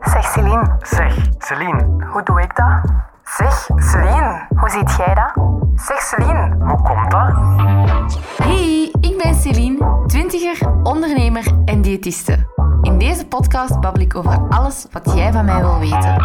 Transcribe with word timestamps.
Zeg 0.00 0.24
Celine, 0.24 0.76
Zeg, 0.82 1.14
Celine, 1.38 2.06
hoe 2.12 2.22
doe 2.22 2.42
ik 2.42 2.56
dat? 2.56 2.80
Zeg 3.24 3.68
Celine, 3.76 4.46
hoe 4.56 4.70
ziet 4.70 4.96
jij 4.96 5.14
dat? 5.14 5.44
Zeg 5.74 6.00
Celine, 6.00 6.56
hoe 6.58 6.82
komt 6.82 7.10
dat? 7.10 7.34
Hey, 8.42 8.94
ik 9.00 9.20
ben 9.22 9.34
Celine, 9.34 10.04
twintiger, 10.06 10.72
ondernemer 10.82 11.52
en 11.64 11.82
diëtiste. 11.82 12.46
In 12.82 12.98
deze 12.98 13.26
podcast 13.26 13.80
babbel 13.80 14.02
ik 14.02 14.16
over 14.16 14.38
alles 14.48 14.86
wat 14.92 15.14
jij 15.14 15.32
van 15.32 15.44
mij 15.44 15.60
wil 15.60 15.78
weten. 15.78 16.16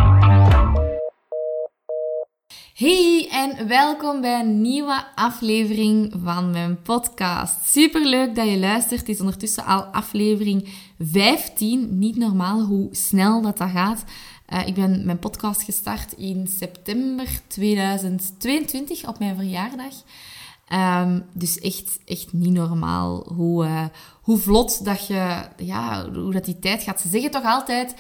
Hey 2.73 3.27
en 3.31 3.67
welkom 3.67 4.21
bij 4.21 4.39
een 4.39 4.61
nieuwe 4.61 5.05
aflevering 5.15 6.13
van 6.23 6.51
mijn 6.51 6.81
podcast. 6.81 7.55
Super 7.69 8.05
leuk 8.05 8.35
dat 8.35 8.49
je 8.49 8.57
luistert. 8.57 8.99
Het 8.99 9.09
is 9.09 9.19
ondertussen 9.19 9.65
al 9.65 9.83
aflevering 9.83 10.69
15. 10.99 11.99
Niet 11.99 12.15
normaal 12.15 12.61
hoe 12.61 12.87
snel 12.91 13.41
dat, 13.41 13.57
dat 13.57 13.69
gaat. 13.69 14.03
Uh, 14.49 14.67
ik 14.67 14.73
ben 14.73 15.05
mijn 15.05 15.19
podcast 15.19 15.63
gestart 15.63 16.13
in 16.13 16.47
september 16.59 17.27
2022 17.47 19.07
op 19.07 19.19
mijn 19.19 19.35
verjaardag. 19.35 19.93
Um, 21.03 21.25
dus 21.33 21.59
echt, 21.59 21.99
echt 22.05 22.33
niet 22.33 22.53
normaal 22.53 23.33
hoe, 23.35 23.65
uh, 23.65 23.85
hoe 24.21 24.37
vlot 24.37 24.85
dat 24.85 25.07
je, 25.07 25.41
ja, 25.57 26.11
hoe 26.11 26.31
dat 26.31 26.45
die 26.45 26.59
tijd 26.59 26.83
gaat. 26.83 27.01
Ze 27.01 27.09
zeggen 27.09 27.31
toch 27.31 27.45
altijd, 27.45 27.95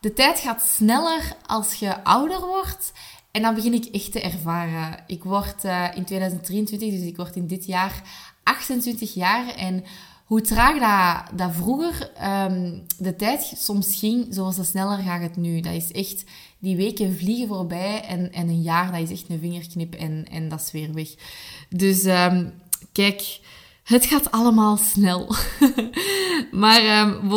de 0.00 0.12
tijd 0.12 0.38
gaat 0.38 0.62
sneller 0.62 1.36
als 1.46 1.74
je 1.74 2.04
ouder 2.04 2.40
wordt. 2.40 2.92
En 3.36 3.42
dan 3.42 3.54
begin 3.54 3.74
ik 3.74 3.84
echt 3.84 4.12
te 4.12 4.20
ervaren. 4.20 4.98
Ik 5.06 5.24
word 5.24 5.64
uh, 5.64 5.86
in 5.94 6.04
2023, 6.04 6.90
dus 6.90 7.00
ik 7.00 7.16
word 7.16 7.36
in 7.36 7.46
dit 7.46 7.66
jaar 7.66 8.02
28 8.42 9.14
jaar. 9.14 9.48
En 9.48 9.84
hoe 10.24 10.40
traag 10.40 10.78
dat, 10.78 11.38
dat 11.38 11.54
vroeger 11.54 12.10
um, 12.24 12.82
de 12.98 13.16
tijd 13.16 13.52
soms 13.56 13.98
ging, 13.98 14.26
zoals 14.30 14.56
dat 14.56 14.66
sneller 14.66 14.98
gaat 14.98 15.20
het 15.20 15.36
nu. 15.36 15.60
Dat 15.60 15.72
is 15.72 15.92
echt, 15.92 16.24
die 16.58 16.76
weken 16.76 17.16
vliegen 17.18 17.48
voorbij 17.48 18.02
en, 18.02 18.32
en 18.32 18.48
een 18.48 18.62
jaar, 18.62 18.92
dat 18.92 19.10
is 19.10 19.20
echt 19.20 19.30
een 19.30 19.38
vingerknip 19.38 19.94
en, 19.94 20.26
en 20.30 20.48
dat 20.48 20.60
is 20.60 20.72
weer 20.72 20.92
weg. 20.92 21.08
Dus 21.68 22.04
um, 22.04 22.52
kijk, 22.92 23.40
het 23.86 24.06
gaat 24.06 24.30
allemaal 24.30 24.76
snel. 24.76 25.34
maar 26.50 27.00
um, 27.00 27.30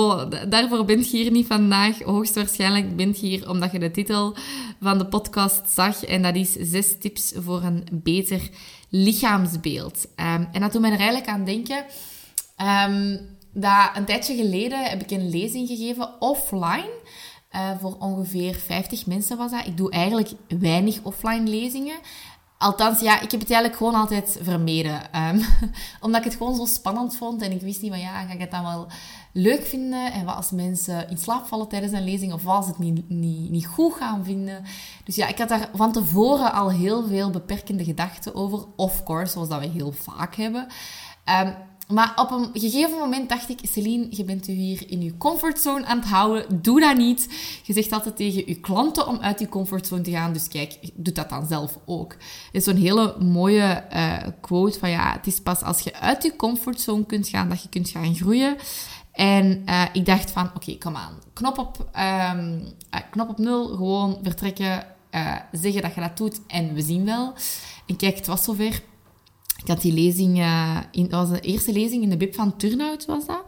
daarvoor 0.50 0.86
bent 0.86 1.12
je 1.12 1.18
hier 1.18 1.32
niet 1.32 1.48
vandaag. 1.48 2.02
Hoogstwaarschijnlijk 2.02 2.96
bent 2.96 3.20
je 3.20 3.28
hier 3.28 3.50
omdat 3.50 3.72
je 3.72 3.80
de 3.80 3.92
titel 3.92 4.36
van 4.82 4.98
de 4.98 5.06
podcast 5.06 5.70
zag. 5.70 6.06
En 6.06 6.22
dat 6.22 6.36
is 6.36 6.52
zes 6.52 6.98
tips 7.00 7.34
voor 7.36 7.64
een 7.64 7.88
beter 7.92 8.50
lichaamsbeeld. 8.90 10.08
Um, 10.16 10.48
en 10.52 10.62
dat 10.62 10.72
doet 10.72 10.82
mij 10.82 10.92
er 10.92 10.98
eigenlijk 10.98 11.30
aan 11.30 11.46
denken. 11.46 11.86
Um, 12.88 13.20
dat 13.54 13.90
een 13.94 14.06
tijdje 14.06 14.36
geleden 14.36 14.84
heb 14.84 15.02
ik 15.02 15.12
een 15.12 15.30
lezing 15.30 15.68
gegeven 15.68 16.22
offline. 16.22 16.90
Uh, 17.56 17.72
voor 17.80 17.96
ongeveer 18.00 18.56
50 18.56 19.06
mensen 19.06 19.38
was 19.38 19.52
dat. 19.52 19.66
Ik 19.66 19.78
doe 19.78 19.92
eigenlijk 19.92 20.30
weinig 20.60 21.00
offline 21.04 21.50
lezingen. 21.50 22.00
Althans, 22.62 23.00
ja, 23.00 23.22
ik 23.22 23.32
heb 23.32 23.40
het 23.40 23.52
eigenlijk 23.52 23.76
gewoon 23.76 23.96
altijd 23.96 24.40
vermeden. 24.42 25.02
Um, 25.16 25.42
omdat 26.02 26.20
ik 26.20 26.26
het 26.26 26.36
gewoon 26.36 26.56
zo 26.56 26.66
spannend 26.66 27.18
vond. 27.18 27.42
En 27.42 27.52
ik 27.52 27.62
wist 27.62 27.82
niet 27.82 27.92
van, 27.92 28.00
ja, 28.00 28.22
ga 28.22 28.34
ik 28.34 28.40
het 28.40 28.52
dan 28.52 28.64
wel 28.64 28.88
leuk 29.32 29.66
vinden? 29.66 30.12
En 30.12 30.26
wat 30.26 30.36
als 30.36 30.52
mensen 30.52 31.10
in 31.10 31.18
slaap 31.18 31.46
vallen 31.46 31.68
tijdens 31.68 31.94
een 31.94 32.04
lezing? 32.04 32.34
Of 32.34 32.44
wat 32.44 32.56
als 32.56 32.68
het 32.68 32.78
niet, 32.78 33.10
niet, 33.10 33.50
niet 33.50 33.66
goed 33.66 33.94
gaan 33.94 34.24
vinden? 34.24 34.64
Dus 35.04 35.16
ja, 35.16 35.28
ik 35.28 35.38
had 35.38 35.50
daar 35.50 35.70
van 35.74 35.92
tevoren 35.92 36.54
al 36.54 36.72
heel 36.72 37.08
veel 37.08 37.30
beperkende 37.30 37.84
gedachten 37.84 38.36
over. 38.36 38.66
Of 38.76 39.04
course, 39.04 39.32
zoals 39.32 39.50
dat 39.50 39.60
we 39.60 39.68
heel 39.68 39.92
vaak 39.92 40.36
hebben. 40.36 40.68
Um, 41.44 41.56
maar 41.94 42.14
op 42.16 42.32
een 42.32 42.50
gegeven 42.54 42.98
moment 42.98 43.30
dacht 43.30 43.50
ik, 43.50 43.60
Celine, 43.64 44.08
je 44.10 44.24
bent 44.24 44.48
u 44.48 44.52
hier 44.52 44.84
in 44.90 45.02
je 45.02 45.18
comfortzone 45.18 45.86
aan 45.86 46.00
het 46.00 46.08
houden. 46.08 46.62
Doe 46.62 46.80
dat 46.80 46.98
niet. 46.98 47.30
Je 47.64 47.74
zegt 47.74 47.92
altijd 47.92 48.16
tegen 48.16 48.44
je 48.48 48.60
klanten 48.60 49.08
om 49.08 49.18
uit 49.20 49.40
je 49.40 49.50
comfortzone 49.50 50.02
te 50.02 50.12
gaan. 50.12 50.34
Dus 50.34 50.48
kijk, 50.48 50.78
doe 50.94 51.14
dat 51.14 51.30
dan 51.30 51.48
zelf 51.48 51.78
ook. 51.86 52.12
Het 52.12 52.22
is 52.52 52.64
zo'n 52.64 52.76
hele 52.76 53.16
mooie 53.20 53.84
uh, 53.94 54.18
quote 54.42 54.80
van 54.80 54.90
ja, 54.90 55.14
het 55.14 55.28
is 55.28 55.40
pas 55.40 55.62
als 55.62 55.80
je 55.80 56.00
uit 56.00 56.24
je 56.24 56.36
comfortzone 56.36 57.06
kunt 57.06 57.28
gaan, 57.28 57.50
dat 57.50 57.64
je 57.64 57.70
kunt 57.70 57.90
gaan 57.90 58.16
groeien. 58.16 58.56
En 59.12 59.64
uh, 59.66 59.84
ik 59.94 60.06
dacht 60.06 60.32
van, 60.32 60.52
oké, 60.56 60.78
kom 60.78 60.96
aan. 60.96 61.20
Knop 61.34 61.58
op, 61.58 61.78
um, 61.80 62.60
uh, 62.96 63.00
knop 63.12 63.30
op 63.30 63.38
nul, 63.38 63.68
gewoon 63.68 64.20
vertrekken, 64.24 64.86
zeggen 65.52 65.82
dat 65.82 65.94
je 65.96 66.02
dat 66.02 66.18
doet 66.18 66.42
en 66.48 66.74
we 66.74 66.82
zien 66.82 67.06
wel. 67.06 67.34
En 67.86 67.96
kijk, 67.96 68.16
het 68.16 68.28
was 68.28 68.44
zover. 68.44 68.82
Ik 69.62 69.68
had 69.68 69.82
die 69.82 69.94
lezing, 69.94 70.38
uh, 70.38 70.78
in, 70.92 71.08
dat 71.08 71.30
was 71.30 71.40
de 71.40 71.48
eerste 71.48 71.72
lezing 71.72 72.04
in 72.04 72.10
de 72.10 72.18
BIP 72.18 72.36
van 72.36 72.58
Turnhout 72.58 73.06
was 73.06 73.26
dat. 73.26 73.44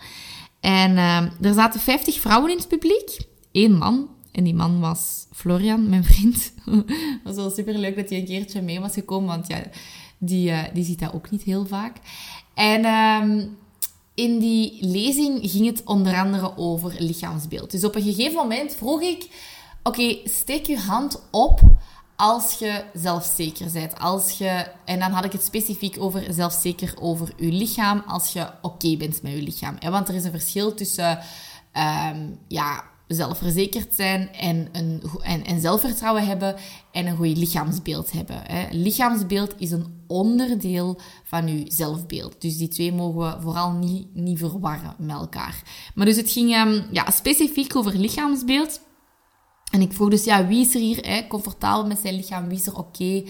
En 0.60 0.92
uh, 0.92 1.18
er 1.42 1.54
zaten 1.54 1.80
50 1.80 2.20
vrouwen 2.20 2.52
in 2.52 2.58
het 2.58 2.68
publiek, 2.68 3.18
één 3.52 3.78
man. 3.78 4.10
En 4.32 4.44
die 4.44 4.54
man 4.54 4.80
was 4.80 5.28
Florian, 5.32 5.90
mijn 5.90 6.04
vriend. 6.04 6.54
Het 6.66 7.20
was 7.24 7.36
wel 7.36 7.50
super 7.50 7.78
leuk 7.78 7.96
dat 7.96 8.10
hij 8.10 8.20
een 8.20 8.26
keertje 8.26 8.62
mee 8.62 8.80
was 8.80 8.94
gekomen, 8.94 9.28
want 9.28 9.48
ja, 9.48 9.64
die, 10.18 10.50
uh, 10.50 10.64
die 10.74 10.84
ziet 10.84 11.00
dat 11.00 11.14
ook 11.14 11.32
niet 11.32 11.44
heel 11.44 11.66
vaak. 11.66 11.98
En 12.54 12.86
um, 12.86 13.58
in 14.14 14.40
die 14.40 14.78
lezing 14.86 15.40
ging 15.52 15.66
het 15.66 15.84
onder 15.86 16.16
andere 16.16 16.58
over 16.58 16.96
lichaamsbeeld. 17.00 17.72
Dus 17.72 17.84
op 17.84 17.96
een 17.96 18.02
gegeven 18.02 18.36
moment 18.36 18.76
vroeg 18.76 19.02
ik: 19.02 19.28
Oké, 19.84 20.18
steek 20.24 20.66
je 20.66 20.78
hand 20.78 21.22
op 21.32 21.62
als 22.16 22.54
je 22.54 22.84
zelfzeker 22.94 23.72
bent. 23.72 24.00
Als 24.00 24.38
je, 24.38 24.68
en 24.86 25.00
dan 25.00 25.12
had 25.12 25.26
ik 25.26 25.32
het 25.32 25.44
specifiek 25.44 25.96
over 26.00 26.34
zelfzeker 26.34 26.94
over 27.00 27.34
je 27.38 27.52
lichaam, 27.52 28.04
als 28.08 28.34
je 28.34 28.50
oké 28.62 28.98
bent 28.98 29.22
met 29.22 29.32
je 29.32 29.42
lichaam. 29.42 29.78
Want 29.90 30.10
er 30.10 30.16
is 30.16 30.24
een 30.24 30.32
verschil 30.32 30.74
tussen 30.74 31.20
um, 31.74 32.38
ja, 32.48 32.84
zelfverzekerd 33.08 33.96
zijn 33.96 34.34
en, 34.34 34.68
een, 34.72 35.02
en, 35.22 35.44
en 35.44 35.62
zelfvertrouwen 35.62 36.26
hebben 36.26 36.56
en 36.92 37.08
een 37.08 37.16
goed 37.16 37.38
lichaamsbeeld 37.38 38.12
hebben. 38.12 38.44
Lichaamsbeeld 38.72 39.54
is 39.58 39.72
een 39.72 40.04
onderdeel 40.08 41.00
van 41.24 41.48
je 41.48 41.72
zelfbeeld. 41.72 42.42
Dus 42.42 42.58
die 42.58 42.68
twee 42.68 42.94
mogen 42.94 43.20
we 43.20 43.42
vooral 43.42 43.72
niet, 43.72 44.16
niet 44.16 44.40
verwarren 44.40 44.96
met 44.98 45.16
elkaar. 45.16 45.62
Maar 45.96 46.06
dus 46.06 46.16
het 46.18 46.32
ging 46.32 46.56
um, 46.56 46.86
ja, 46.92 47.12
specifiek 47.12 47.76
over 47.76 47.96
lichaamsbeeld. 47.96 48.82
En 49.72 49.82
ik 49.82 49.94
vroeg 49.94 50.10
dus, 50.10 50.24
ja, 50.24 50.48
wie 50.48 50.66
is 50.66 50.74
er 50.74 50.82
hier 50.82 51.06
hè, 51.06 51.28
comfortabel 51.28 51.86
met 51.86 52.00
zijn 52.00 52.16
lichaam? 52.16 52.48
Wie 52.48 52.58
is 52.58 52.68
er 52.68 52.78
oké 52.78 53.24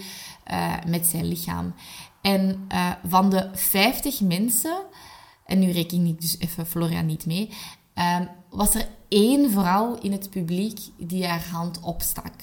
uh, 0.50 0.74
met 0.86 1.06
zijn 1.06 1.24
lichaam? 1.24 1.74
En 2.20 2.66
uh, 2.72 2.90
van 3.06 3.30
de 3.30 3.48
50 3.52 4.20
mensen, 4.20 4.82
en 5.44 5.58
nu 5.58 5.70
reken 5.70 6.06
ik 6.06 6.20
dus 6.20 6.38
even 6.38 6.66
Florian 6.66 7.06
niet 7.06 7.26
mee, 7.26 7.50
uh, 7.94 8.20
was 8.50 8.74
er 8.74 8.88
één 9.08 9.50
vrouw 9.50 9.94
in 9.94 10.12
het 10.12 10.30
publiek 10.30 10.80
die 10.98 11.26
haar 11.26 11.48
hand 11.52 11.80
opstak. 11.80 12.34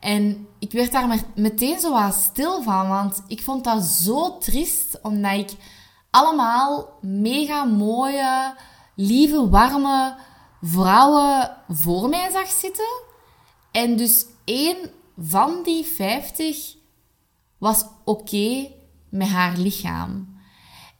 En 0.00 0.46
ik 0.58 0.72
werd 0.72 0.92
daar 0.92 1.24
meteen 1.34 1.80
zo 1.80 1.92
wat 1.92 2.14
stil 2.14 2.62
van, 2.62 2.88
want 2.88 3.22
ik 3.26 3.42
vond 3.42 3.64
dat 3.64 3.84
zo 3.84 4.38
triest, 4.38 4.98
omdat 5.02 5.32
ik 5.32 5.50
allemaal 6.10 6.98
mega 7.00 7.64
mooie, 7.64 8.54
lieve, 8.94 9.48
warme 9.48 10.16
vrouwen 10.60 11.56
voor 11.68 12.08
mij 12.08 12.30
zag 12.30 12.48
zitten. 12.48 13.05
En 13.76 13.96
dus 13.96 14.26
één 14.44 14.76
van 15.18 15.62
die 15.62 15.84
50 15.84 16.74
was 17.58 17.84
oké 18.04 18.68
met 19.08 19.28
haar 19.28 19.58
lichaam. 19.58 20.38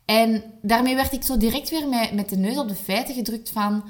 En 0.05 0.43
daarmee 0.63 0.95
werd 0.95 1.13
ik 1.13 1.23
zo 1.23 1.37
direct 1.37 1.71
weer 1.71 1.89
met, 1.89 2.13
met 2.13 2.29
de 2.29 2.37
neus 2.37 2.59
op 2.59 2.69
de 2.69 2.75
feiten 2.75 3.15
gedrukt 3.15 3.51
van... 3.51 3.85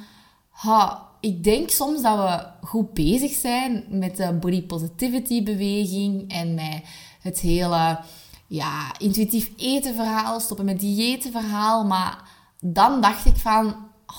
Ha, 0.50 1.08
ik 1.20 1.44
denk 1.44 1.70
soms 1.70 2.02
dat 2.02 2.16
we 2.16 2.66
goed 2.66 2.92
bezig 2.92 3.32
zijn 3.32 3.84
met 3.88 4.16
de 4.16 4.32
body 4.32 4.62
positivity 4.62 5.42
beweging 5.42 6.30
en 6.30 6.54
met 6.54 6.82
het 7.20 7.38
hele 7.38 8.00
ja, 8.46 8.98
intuïtief 8.98 9.50
eten 9.56 9.94
verhaal, 9.94 10.40
stoppen 10.40 10.66
met 10.66 10.80
diëten 10.80 11.32
verhaal. 11.32 11.84
Maar 11.84 12.28
dan 12.60 13.00
dacht 13.00 13.26
ik 13.26 13.36
van, 13.36 13.76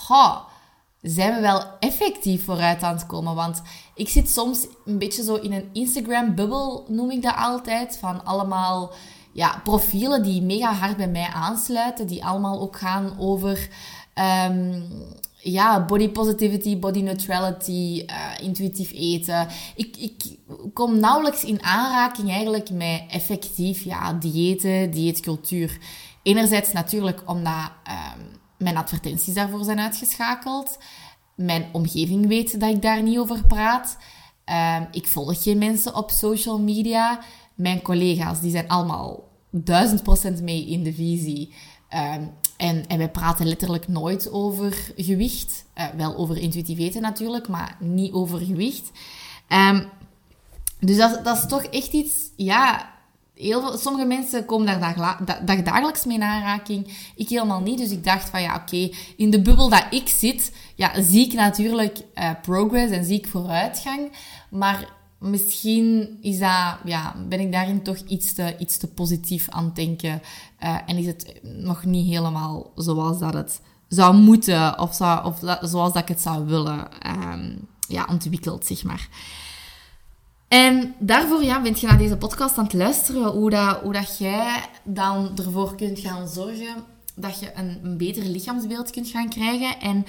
ha, 0.08 0.48
zijn 1.09 1.36
we 1.36 1.42
wel 1.42 1.63
effectief 1.80 2.45
vooruit 2.45 2.83
aan 2.83 2.95
het 2.95 3.06
komen. 3.06 3.36
Want 3.36 3.62
ik 3.95 4.09
zit 4.09 4.30
soms 4.30 4.68
een 4.86 4.98
beetje 4.98 5.24
zo 5.24 5.36
in 5.36 5.54
een 5.54 5.69
Instagram-bubbel, 5.74 6.86
noem 6.88 7.12
ik 7.12 7.21
dat 7.21 7.36
altijd. 7.36 7.98
Van 7.98 8.25
allemaal 8.25 8.94
ja, 9.31 9.62
profielen 9.63 10.24
die 10.24 10.42
mega 10.42 10.74
hard 10.74 10.98
bij 10.98 11.07
mij 11.07 11.27
aansluiten. 11.33 12.07
Die 12.07 12.25
allemaal 12.25 12.59
ook 12.59 12.77
gaan 12.77 13.13
over 13.19 13.69
um, 14.50 14.83
ja, 15.33 15.86
body 15.86 16.09
positivity, 16.09 16.80
body 16.80 17.01
neutrality, 17.01 18.06
uh, 18.06 18.45
intuïtief 18.45 18.92
eten. 18.92 19.48
Ik, 19.75 19.98
ik 19.98 20.38
kom 20.74 21.00
nauwelijks 21.00 21.44
in 21.44 21.63
aanraking 21.63 22.30
eigenlijk 22.30 22.69
met 22.69 23.04
effectief 23.09 23.83
ja, 23.83 24.13
diëten, 24.13 24.92
dieetcultuur. 24.92 25.77
Enerzijds 26.24 26.71
natuurlijk 26.71 27.21
omdat... 27.25 27.71
Um, 27.88 28.45
mijn 28.57 28.77
advertenties 28.77 29.33
daarvoor 29.33 29.63
zijn 29.63 29.80
uitgeschakeld. 29.80 30.77
Mijn 31.36 31.69
omgeving 31.71 32.27
weet 32.27 32.59
dat 32.59 32.69
ik 32.69 32.81
daar 32.81 33.04
niet 33.04 33.18
over 33.18 33.44
praat. 33.45 33.98
Uh, 34.50 34.81
ik 34.92 35.07
volg 35.07 35.44
geen 35.44 35.57
mensen 35.57 35.95
op 35.95 36.12
social 36.12 36.59
media. 36.59 37.19
Mijn 37.56 37.81
collega's 37.81 38.42
die 38.42 38.51
zijn 38.51 38.68
allemaal 38.68 39.27
duizend 39.50 40.04
procent 40.04 40.42
mee 40.42 40.68
in 40.68 40.83
de 40.83 40.94
visie. 40.94 41.54
Uh, 41.94 42.13
en, 42.57 42.88
en 42.88 42.98
wij 42.98 43.09
praten 43.09 43.48
letterlijk 43.48 43.88
nooit 43.88 44.31
over 44.31 44.92
gewicht. 44.95 45.65
Uh, 45.77 45.86
wel 45.98 46.15
over 46.15 46.38
intuïtief 46.38 46.77
eten 46.80 47.01
natuurlijk, 47.01 47.48
maar 47.48 47.77
niet 47.80 48.13
over 48.13 48.39
gewicht. 48.39 48.92
Um, 49.50 49.89
dus 50.80 50.98
dat, 50.98 51.24
dat 51.24 51.38
is 51.38 51.48
toch 51.48 51.63
echt 51.63 51.92
iets, 51.92 52.13
ja, 52.36 52.94
heel 53.38 53.78
sommige 53.78 54.06
mensen 54.06 54.45
komen 54.45 54.80
daar 54.80 54.95
dag, 54.95 55.39
dagdagelijks 55.42 56.06
mee 56.06 56.16
in 56.16 56.24
aanraking. 56.24 57.12
Ik 57.16 57.30
helemaal 57.30 57.62
niet. 57.62 57.78
Dus 57.78 57.92
ik 57.92 58.04
dacht 58.04 58.30
van 58.30 58.42
ja, 58.42 58.56
oké, 58.56 58.89
in 59.18 59.30
de 59.30 59.42
bubbel 59.42 59.69
dat 59.69 59.86
ik 59.89 60.07
zit, 60.07 60.51
ja, 60.75 61.01
zie 61.01 61.25
ik 61.25 61.34
natuurlijk 61.34 61.98
uh, 62.16 62.30
progress 62.42 62.92
en 62.92 63.06
zie 63.06 63.18
ik 63.18 63.28
vooruitgang. 63.28 64.12
Maar 64.50 64.89
misschien 65.19 66.18
is 66.22 66.39
dat, 66.39 66.78
ja, 66.84 67.16
ben 67.28 67.39
ik 67.39 67.51
daarin 67.51 67.84
toch 67.84 67.98
iets 67.98 68.34
te, 68.34 68.56
iets 68.60 68.78
te 68.78 68.88
positief 68.88 69.50
aan 69.50 69.66
het 69.66 69.75
denken. 69.75 70.22
Uh, 70.63 70.78
en 70.86 70.98
is 70.98 71.06
het 71.06 71.40
nog 71.42 71.86
niet 71.86 72.07
helemaal 72.07 72.72
zoals 72.75 73.19
dat 73.19 73.33
het 73.33 73.62
zou 73.88 74.16
moeten 74.16 74.80
of, 74.80 75.01
of 75.24 75.40
zoals 75.62 75.94
dat 75.94 76.01
ik 76.01 76.07
het 76.07 76.22
zou 76.22 76.45
willen 76.45 76.88
um, 77.33 77.68
ja, 77.88 78.07
ontwikkeld, 78.10 78.66
zeg 78.66 78.83
maar. 78.83 79.10
En 80.48 80.96
daarvoor 81.00 81.44
ja, 81.44 81.62
bent 81.62 81.80
je 81.80 81.88
naar 81.88 81.98
deze 81.98 82.18
podcast 82.18 82.58
aan 82.58 82.64
het 82.64 82.74
luisteren, 82.74 83.32
hoe, 83.32 83.50
dat, 83.50 83.80
hoe 83.82 83.94
dat 83.94 84.18
jij 84.18 84.66
dan 84.84 85.38
ervoor 85.38 85.76
kunt 85.76 86.00
gaan 86.00 86.28
zorgen 86.28 86.86
dat 87.16 87.40
je 87.40 87.52
een, 87.56 87.80
een 87.84 87.98
beter 87.98 88.24
lichaamsbeeld 88.24 88.92
kunt 88.92 89.08
gaan 89.08 89.30
krijgen. 89.30 89.80
En 89.80 90.06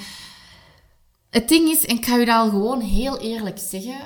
het 1.31 1.49
ding 1.49 1.69
is, 1.69 1.87
en 1.87 1.96
ik 1.96 2.06
ga 2.06 2.17
je 2.17 2.26
dat 2.26 2.37
al 2.37 2.49
gewoon 2.49 2.81
heel 2.81 3.19
eerlijk 3.19 3.58
zeggen, 3.58 3.99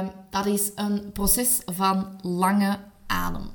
um, 0.00 0.10
dat 0.30 0.46
is 0.46 0.70
een 0.74 1.12
proces 1.12 1.60
van 1.64 2.18
lange 2.20 2.78
adem. 3.06 3.50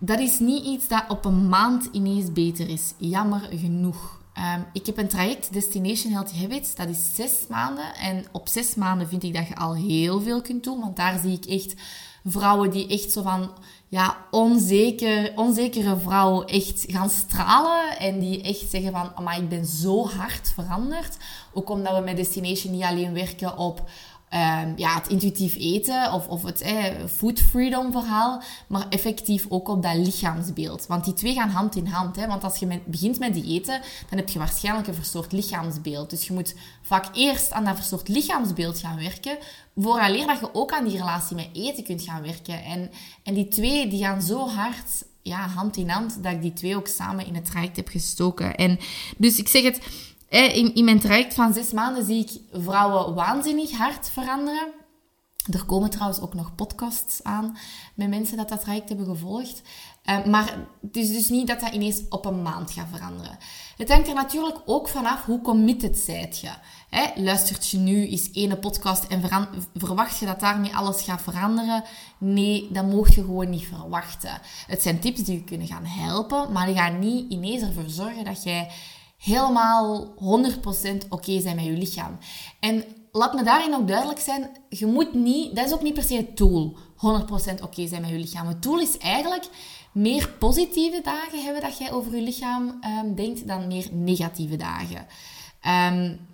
Dat 0.00 0.18
is 0.18 0.38
niet 0.38 0.64
iets 0.64 0.88
dat 0.88 1.04
op 1.08 1.24
een 1.24 1.48
maand 1.48 1.88
ineens 1.92 2.32
beter 2.32 2.68
is. 2.68 2.94
Jammer 2.98 3.48
genoeg. 3.50 4.17
Um, 4.38 4.64
ik 4.72 4.86
heb 4.86 4.98
een 4.98 5.08
traject, 5.08 5.52
Destination 5.52 6.12
Healthy 6.12 6.40
Habits, 6.40 6.74
dat 6.74 6.88
is 6.88 7.14
zes 7.14 7.32
maanden. 7.48 7.94
En 7.94 8.24
op 8.32 8.48
zes 8.48 8.74
maanden 8.74 9.08
vind 9.08 9.22
ik 9.22 9.34
dat 9.34 9.48
je 9.48 9.56
al 9.56 9.74
heel 9.74 10.20
veel 10.20 10.40
kunt 10.40 10.64
doen. 10.64 10.80
Want 10.80 10.96
daar 10.96 11.18
zie 11.18 11.32
ik 11.32 11.44
echt 11.44 11.74
vrouwen 12.24 12.70
die 12.70 12.88
echt 12.88 13.12
zo 13.12 13.22
van, 13.22 13.50
ja, 13.88 14.16
onzeker, 14.30 15.32
onzekere 15.34 15.96
vrouwen 15.96 16.46
echt 16.46 16.84
gaan 16.86 17.10
stralen. 17.10 17.98
En 17.98 18.18
die 18.18 18.42
echt 18.42 18.70
zeggen 18.70 18.92
van, 18.92 19.24
maar 19.24 19.38
ik 19.38 19.48
ben 19.48 19.66
zo 19.66 20.08
hard 20.08 20.52
veranderd. 20.54 21.16
Ook 21.52 21.70
omdat 21.70 21.96
we 21.96 22.04
met 22.04 22.16
Destination 22.16 22.72
niet 22.72 22.82
alleen 22.82 23.12
werken 23.12 23.56
op 23.56 23.90
Um, 24.34 24.72
ja, 24.76 24.94
het 24.94 25.08
intuïtief 25.08 25.56
eten 25.56 26.12
of, 26.12 26.28
of 26.28 26.42
het 26.42 26.60
eh, 26.60 26.84
food 27.16 27.40
freedom 27.40 27.92
verhaal, 27.92 28.42
maar 28.66 28.86
effectief 28.88 29.46
ook 29.48 29.68
op 29.68 29.82
dat 29.82 29.94
lichaamsbeeld. 29.94 30.86
Want 30.86 31.04
die 31.04 31.14
twee 31.14 31.34
gaan 31.34 31.48
hand 31.48 31.76
in 31.76 31.86
hand. 31.86 32.16
Hè? 32.16 32.26
Want 32.26 32.44
als 32.44 32.58
je 32.58 32.80
begint 32.84 33.18
met 33.18 33.34
diëten, 33.34 33.80
dan 34.08 34.18
heb 34.18 34.28
je 34.28 34.38
waarschijnlijk 34.38 34.86
een 34.86 34.94
verstoord 34.94 35.32
lichaamsbeeld. 35.32 36.10
Dus 36.10 36.26
je 36.26 36.32
moet 36.32 36.54
vaak 36.82 37.16
eerst 37.16 37.52
aan 37.52 37.64
dat 37.64 37.76
verstoord 37.76 38.08
lichaamsbeeld 38.08 38.78
gaan 38.78 38.96
werken, 38.96 39.38
vooraleer 39.76 40.26
dat 40.26 40.40
je 40.40 40.54
ook 40.54 40.72
aan 40.72 40.88
die 40.88 40.96
relatie 40.96 41.36
met 41.36 41.48
eten 41.52 41.84
kunt 41.84 42.02
gaan 42.02 42.22
werken. 42.22 42.64
En, 42.64 42.90
en 43.22 43.34
die 43.34 43.48
twee 43.48 43.88
die 43.88 44.02
gaan 44.04 44.22
zo 44.22 44.48
hard 44.48 45.04
ja, 45.22 45.48
hand 45.48 45.76
in 45.76 45.88
hand, 45.88 46.22
dat 46.22 46.32
ik 46.32 46.42
die 46.42 46.52
twee 46.52 46.76
ook 46.76 46.88
samen 46.88 47.26
in 47.26 47.34
het 47.34 47.44
traject 47.44 47.76
heb 47.76 47.88
gestoken. 47.88 48.54
En 48.54 48.78
dus 49.16 49.38
ik 49.38 49.48
zeg 49.48 49.62
het 49.62 49.80
in, 50.28 50.74
in 50.74 50.84
mijn 50.84 51.00
traject 51.00 51.34
van 51.34 51.52
zes 51.52 51.72
maanden 51.72 52.04
zie 52.04 52.24
ik 52.24 52.60
vrouwen 52.62 53.14
waanzinnig 53.14 53.70
hard 53.70 54.10
veranderen. 54.10 54.68
Er 55.50 55.64
komen 55.64 55.90
trouwens 55.90 56.20
ook 56.20 56.34
nog 56.34 56.54
podcasts 56.54 57.22
aan 57.24 57.56
met 57.94 58.08
mensen 58.08 58.36
dat 58.36 58.48
dat 58.48 58.60
traject 58.60 58.88
hebben 58.88 59.06
gevolgd. 59.06 59.62
Uh, 60.04 60.24
maar 60.24 60.58
het 60.82 60.96
is 60.96 61.08
dus 61.08 61.28
niet 61.28 61.46
dat 61.46 61.60
dat 61.60 61.72
ineens 61.72 62.02
op 62.08 62.24
een 62.24 62.42
maand 62.42 62.70
gaat 62.70 62.86
veranderen. 62.92 63.38
Het 63.76 63.92
hangt 63.92 64.08
er 64.08 64.14
natuurlijk 64.14 64.58
ook 64.66 64.88
vanaf 64.88 65.24
hoe 65.24 65.40
committed 65.40 65.98
zijt 65.98 66.38
je. 66.40 66.50
Hè, 66.90 67.22
luistert 67.22 67.68
je 67.68 67.78
nu 67.78 68.06
eens 68.06 68.28
ene 68.32 68.56
podcast 68.56 69.04
en 69.04 69.22
verwacht 69.74 70.18
je 70.18 70.26
dat 70.26 70.40
daarmee 70.40 70.76
alles 70.76 71.02
gaat 71.02 71.22
veranderen? 71.22 71.84
Nee, 72.18 72.68
dat 72.72 72.84
mocht 72.84 73.14
je 73.14 73.20
gewoon 73.20 73.50
niet 73.50 73.66
verwachten. 73.66 74.40
Het 74.66 74.82
zijn 74.82 75.00
tips 75.00 75.22
die 75.22 75.34
je 75.34 75.44
kunnen 75.44 75.66
gaan 75.66 75.84
helpen, 75.84 76.52
maar 76.52 76.66
die 76.66 76.76
gaan 76.76 76.98
niet 76.98 77.32
ineens 77.32 77.62
ervoor 77.62 77.88
zorgen 77.88 78.24
dat 78.24 78.42
jij 78.42 78.70
helemaal 79.18 80.14
100% 80.14 81.08
oké 81.08 81.40
zijn 81.40 81.56
met 81.56 81.64
je 81.64 81.72
lichaam. 81.72 82.18
En 82.60 82.84
laat 83.12 83.34
me 83.34 83.42
daarin 83.42 83.74
ook 83.74 83.88
duidelijk 83.88 84.20
zijn, 84.20 84.50
je 84.68 84.86
moet 84.86 85.14
niet, 85.14 85.56
dat 85.56 85.66
is 85.66 85.72
ook 85.72 85.82
niet 85.82 85.94
per 85.94 86.02
se 86.02 86.14
het 86.14 86.36
doel, 86.36 86.76
100% 86.96 87.62
oké 87.62 87.86
zijn 87.86 88.00
met 88.00 88.10
je 88.10 88.18
lichaam. 88.18 88.46
Het 88.46 88.62
doel 88.62 88.80
is 88.80 88.98
eigenlijk 88.98 89.48
meer 89.92 90.28
positieve 90.38 91.00
dagen 91.04 91.44
hebben 91.44 91.62
dat 91.62 91.78
jij 91.78 91.92
over 91.92 92.16
je 92.16 92.22
lichaam 92.22 92.80
um, 93.04 93.14
denkt 93.14 93.46
dan 93.46 93.66
meer 93.66 93.88
negatieve 93.92 94.56
dagen. 94.56 95.06
Um, 95.92 96.26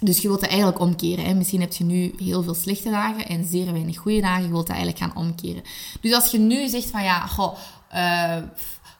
dus 0.00 0.22
je 0.22 0.28
wilt 0.28 0.40
dat 0.40 0.48
eigenlijk 0.48 0.80
omkeren. 0.80 1.24
Hè? 1.24 1.34
Misschien 1.34 1.60
heb 1.60 1.72
je 1.72 1.84
nu 1.84 2.14
heel 2.18 2.42
veel 2.42 2.54
slechte 2.54 2.90
dagen 2.90 3.26
en 3.26 3.44
zeer 3.44 3.72
weinig 3.72 3.96
goede 3.96 4.20
dagen. 4.20 4.42
Je 4.42 4.48
wilt 4.48 4.66
dat 4.66 4.76
eigenlijk 4.76 4.98
gaan 4.98 5.24
omkeren. 5.24 5.62
Dus 6.00 6.14
als 6.14 6.30
je 6.30 6.38
nu 6.38 6.68
zegt 6.68 6.90
van 6.90 7.02
ja, 7.02 7.26
goh, 7.26 7.56
uh, 7.94 8.36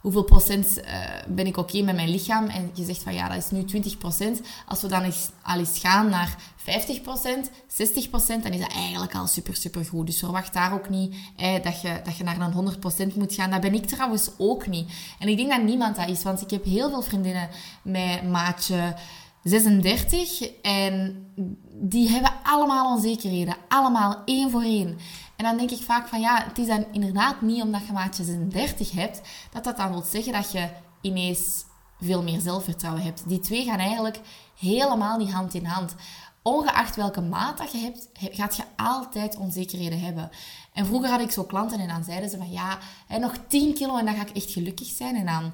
hoeveel 0.06 0.24
procent 0.24 0.78
uh, 0.78 1.00
ben 1.28 1.46
ik 1.46 1.56
oké 1.56 1.82
met 1.82 1.94
mijn 1.94 2.08
lichaam? 2.08 2.46
En 2.46 2.70
je 2.74 2.84
zegt 2.84 3.02
van 3.02 3.14
ja, 3.14 3.28
dat 3.28 3.36
is 3.36 3.50
nu 3.50 3.64
20 3.64 3.98
procent. 3.98 4.40
Als 4.66 4.82
we 4.82 4.88
dan 4.88 5.02
eens, 5.02 5.30
al 5.42 5.58
eens 5.58 5.78
gaan 5.78 6.08
naar 6.08 6.36
50 6.56 7.00
procent, 7.00 7.50
60 7.66 8.10
procent, 8.10 8.42
dan 8.42 8.52
is 8.52 8.60
dat 8.60 8.72
eigenlijk 8.72 9.14
al 9.14 9.26
super, 9.26 9.56
super 9.56 9.84
goed. 9.84 10.06
Dus 10.06 10.18
verwacht 10.18 10.52
daar 10.52 10.72
ook 10.72 10.88
niet 10.88 11.14
dat, 11.62 11.80
je, 11.80 12.00
dat 12.04 12.16
je 12.16 12.24
naar 12.24 12.40
een 12.40 12.52
100 12.52 12.80
procent 12.80 13.14
moet 13.14 13.34
gaan. 13.34 13.50
Dat 13.50 13.60
ben 13.60 13.74
ik 13.74 13.86
trouwens 13.86 14.30
ook 14.38 14.66
niet. 14.66 14.90
En 15.18 15.28
ik 15.28 15.36
denk 15.36 15.50
dat 15.50 15.62
niemand 15.62 15.96
dat 15.96 16.08
is, 16.08 16.22
want 16.22 16.40
ik 16.40 16.50
heb 16.50 16.64
heel 16.64 16.90
veel 16.90 17.02
vriendinnen 17.02 17.48
met 17.82 18.30
maatje 18.30 18.94
36 19.42 20.50
en 20.62 21.24
die 21.72 22.08
hebben 22.08 22.32
allemaal 22.42 22.94
onzekerheden. 22.94 23.56
Allemaal 23.68 24.22
één 24.24 24.50
voor 24.50 24.62
één. 24.62 24.98
En 25.36 25.44
dan 25.44 25.56
denk 25.56 25.70
ik 25.70 25.82
vaak 25.82 26.08
van 26.08 26.20
ja, 26.20 26.44
het 26.44 26.58
is 26.58 26.66
dan 26.66 26.86
inderdaad 26.92 27.40
niet 27.40 27.62
omdat 27.62 27.86
je 27.86 27.92
maatje 27.92 28.24
36 28.24 28.92
hebt, 28.92 29.20
dat 29.52 29.64
dat 29.64 29.76
dan 29.76 29.90
wil 29.90 30.02
zeggen 30.02 30.32
dat 30.32 30.52
je 30.52 30.68
ineens 31.00 31.64
veel 32.00 32.22
meer 32.22 32.40
zelfvertrouwen 32.40 33.02
hebt. 33.02 33.28
Die 33.28 33.40
twee 33.40 33.64
gaan 33.64 33.78
eigenlijk 33.78 34.20
helemaal 34.58 35.18
niet 35.18 35.32
hand 35.32 35.54
in 35.54 35.64
hand. 35.64 35.94
Ongeacht 36.42 36.96
welke 36.96 37.20
maat 37.20 37.58
dat 37.58 37.72
je 37.72 37.78
hebt, 37.78 38.08
gaat 38.12 38.56
je 38.56 38.62
altijd 38.76 39.36
onzekerheden 39.36 40.00
hebben. 40.00 40.30
En 40.72 40.86
vroeger 40.86 41.10
had 41.10 41.20
ik 41.20 41.30
zo 41.30 41.44
klanten 41.44 41.80
en 41.80 41.88
dan 41.88 42.04
zeiden 42.04 42.30
ze 42.30 42.36
van 42.36 42.50
ja, 42.50 42.78
nog 43.18 43.34
10 43.48 43.74
kilo 43.74 43.98
en 43.98 44.04
dan 44.04 44.14
ga 44.14 44.22
ik 44.22 44.36
echt 44.36 44.50
gelukkig 44.50 44.86
zijn. 44.86 45.16
En 45.16 45.26
dan, 45.26 45.52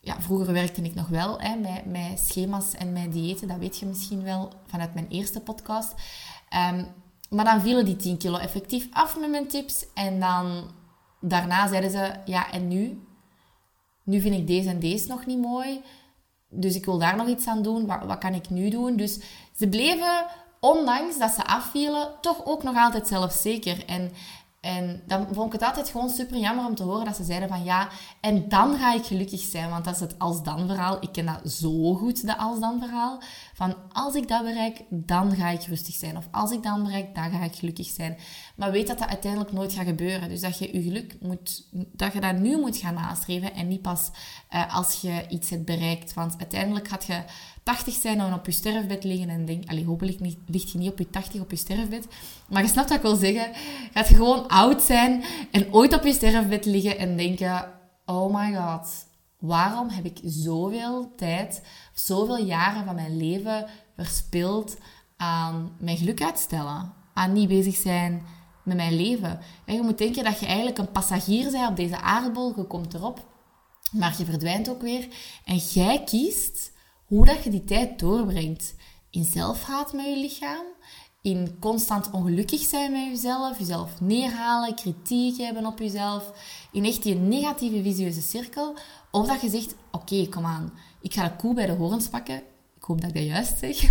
ja, 0.00 0.20
vroeger 0.20 0.52
werkte 0.52 0.82
ik 0.82 0.94
nog 0.94 1.08
wel 1.08 1.40
hè, 1.40 1.56
met 1.84 2.20
schema's 2.20 2.74
en 2.74 2.92
met 2.92 3.12
diëten, 3.12 3.48
dat 3.48 3.58
weet 3.58 3.78
je 3.78 3.86
misschien 3.86 4.22
wel 4.22 4.52
vanuit 4.66 4.94
mijn 4.94 5.08
eerste 5.08 5.40
podcast. 5.40 5.94
Um, 6.72 6.86
maar 7.32 7.44
dan 7.44 7.60
vielen 7.60 7.84
die 7.84 7.96
10 7.96 8.18
kilo 8.18 8.36
effectief 8.36 8.88
af 8.92 9.18
met 9.18 9.30
mijn 9.30 9.48
tips. 9.48 9.86
En 9.94 10.20
dan 10.20 10.70
daarna 11.20 11.68
zeiden 11.68 11.90
ze, 11.90 12.12
ja, 12.24 12.50
en 12.52 12.68
nu? 12.68 13.06
Nu 14.04 14.20
vind 14.20 14.34
ik 14.34 14.46
deze 14.46 14.68
en 14.68 14.80
deze 14.80 15.08
nog 15.08 15.26
niet 15.26 15.38
mooi. 15.38 15.80
Dus 16.48 16.74
ik 16.74 16.84
wil 16.84 16.98
daar 16.98 17.16
nog 17.16 17.26
iets 17.26 17.46
aan 17.46 17.62
doen. 17.62 17.86
Wat, 17.86 18.04
wat 18.04 18.18
kan 18.18 18.34
ik 18.34 18.50
nu 18.50 18.68
doen? 18.68 18.96
Dus 18.96 19.20
ze 19.56 19.68
bleven, 19.68 20.26
ondanks 20.60 21.18
dat 21.18 21.30
ze 21.30 21.44
afvielen, 21.44 22.10
toch 22.20 22.44
ook 22.44 22.62
nog 22.62 22.76
altijd 22.76 23.08
zelfzeker. 23.08 23.84
En 23.86 24.12
en 24.62 25.02
dan 25.06 25.26
vond 25.32 25.46
ik 25.46 25.52
het 25.52 25.68
altijd 25.68 25.88
gewoon 25.88 26.10
super 26.10 26.36
jammer 26.36 26.66
om 26.66 26.74
te 26.74 26.82
horen 26.82 27.04
dat 27.04 27.16
ze 27.16 27.24
zeiden 27.24 27.48
van 27.48 27.64
ja, 27.64 27.88
en 28.20 28.48
dan 28.48 28.78
ga 28.78 28.94
ik 28.94 29.04
gelukkig 29.04 29.40
zijn. 29.40 29.70
Want 29.70 29.84
dat 29.84 29.94
is 29.94 30.00
het 30.00 30.18
als-dan 30.18 30.66
verhaal. 30.66 30.96
Ik 31.00 31.12
ken 31.12 31.26
dat 31.26 31.52
zo 31.52 31.94
goed, 31.94 32.26
dat 32.26 32.38
als-dan 32.38 32.78
verhaal. 32.78 33.22
Van 33.54 33.76
als 33.92 34.14
ik 34.14 34.28
dat 34.28 34.42
bereik, 34.42 34.82
dan 34.88 35.34
ga 35.34 35.48
ik 35.48 35.62
rustig 35.62 35.94
zijn. 35.94 36.16
Of 36.16 36.28
als 36.30 36.50
ik 36.50 36.62
dan 36.62 36.82
bereik, 36.82 37.14
dan 37.14 37.30
ga 37.30 37.44
ik 37.44 37.54
gelukkig 37.54 37.86
zijn. 37.86 38.18
Maar 38.56 38.70
weet 38.70 38.86
dat 38.86 38.98
dat 38.98 39.08
uiteindelijk 39.08 39.52
nooit 39.52 39.72
gaat 39.72 39.86
gebeuren. 39.86 40.28
Dus 40.28 40.40
dat 40.40 40.58
je 40.58 40.76
je 40.76 40.82
geluk 40.82 41.16
moet, 41.20 41.66
dat 41.72 42.12
je 42.12 42.20
dat 42.20 42.38
nu 42.38 42.58
moet 42.58 42.76
gaan 42.76 42.94
nastreven. 42.94 43.54
En 43.54 43.68
niet 43.68 43.82
pas 43.82 44.10
uh, 44.50 44.76
als 44.76 45.00
je 45.00 45.24
iets 45.28 45.50
hebt 45.50 45.64
bereikt. 45.64 46.14
Want 46.14 46.34
uiteindelijk 46.38 46.88
gaat 46.88 47.04
je 47.04 47.22
80 47.62 47.94
zijn 47.94 48.20
en 48.20 48.34
op 48.34 48.46
je 48.46 48.52
sterfbed 48.52 49.04
liggen 49.04 49.28
en 49.28 49.44
denk, 49.44 49.70
allee, 49.70 49.84
hopelijk 49.84 50.20
niet, 50.20 50.38
ligt 50.46 50.70
je 50.70 50.78
niet 50.78 50.90
op 50.90 50.98
je 50.98 51.10
80 51.10 51.40
op 51.40 51.50
je 51.50 51.56
sterfbed. 51.56 52.06
Maar 52.48 52.62
je 52.62 52.68
snapt 52.68 52.88
wat 52.88 52.96
ik 52.96 53.04
wil 53.04 53.16
zeggen. 53.16 53.50
Gaat 53.92 54.08
je 54.08 54.14
gewoon 54.14 54.48
oud 54.48 54.82
zijn 54.82 55.24
en 55.50 55.72
ooit 55.72 55.94
op 55.94 56.04
je 56.04 56.12
sterfbed 56.12 56.64
liggen 56.64 56.98
en 56.98 57.16
denken, 57.16 57.72
oh 58.04 58.34
my 58.34 58.54
god, 58.54 58.88
waarom 59.38 59.88
heb 59.88 60.04
ik 60.04 60.18
zoveel 60.24 61.12
tijd, 61.16 61.62
zoveel 61.94 62.44
jaren 62.44 62.84
van 62.84 62.94
mijn 62.94 63.16
leven 63.16 63.66
verspild 63.96 64.76
aan 65.16 65.76
mijn 65.78 65.96
geluk 65.96 66.22
uitstellen? 66.22 66.92
Aan 67.14 67.32
niet 67.32 67.48
bezig 67.48 67.74
zijn 67.74 68.22
met 68.64 68.76
mijn 68.76 68.96
leven. 68.96 69.40
En 69.64 69.74
je 69.74 69.82
moet 69.82 69.98
denken 69.98 70.24
dat 70.24 70.40
je 70.40 70.46
eigenlijk 70.46 70.78
een 70.78 70.92
passagier 70.92 71.50
bent 71.50 71.68
op 71.68 71.76
deze 71.76 72.00
aardbol. 72.00 72.52
Je 72.56 72.64
komt 72.64 72.94
erop, 72.94 73.26
maar 73.92 74.14
je 74.18 74.24
verdwijnt 74.24 74.70
ook 74.70 74.82
weer. 74.82 75.08
En 75.44 75.56
jij 75.56 76.02
kiest 76.04 76.71
hoe 77.12 77.24
dat 77.24 77.44
je 77.44 77.50
die 77.50 77.64
tijd 77.64 77.98
doorbrengt. 77.98 78.74
In 79.10 79.24
zelfhaat 79.24 79.92
met 79.92 80.04
je 80.04 80.16
lichaam, 80.16 80.64
in 81.22 81.56
constant 81.60 82.10
ongelukkig 82.10 82.60
zijn 82.60 82.92
met 82.92 83.06
jezelf, 83.06 83.58
jezelf 83.58 84.00
neerhalen, 84.00 84.74
kritiek 84.74 85.38
hebben 85.38 85.66
op 85.66 85.78
jezelf, 85.78 86.32
in 86.72 86.84
echt 86.84 87.02
die 87.02 87.14
negatieve 87.14 87.82
visieuze 87.82 88.22
cirkel, 88.22 88.76
of 89.10 89.26
dat 89.26 89.40
je 89.40 89.48
zegt, 89.48 89.74
oké, 89.90 90.28
kom 90.28 90.44
aan, 90.44 90.72
ik 91.00 91.14
ga 91.14 91.28
de 91.28 91.36
koe 91.36 91.54
bij 91.54 91.66
de 91.66 91.72
horens 91.72 92.08
pakken. 92.08 92.42
Ik 92.76 92.82
hoop 92.82 93.00
dat 93.00 93.10
ik 93.10 93.16
dat 93.16 93.24
juist 93.24 93.58
zeg. 93.58 93.82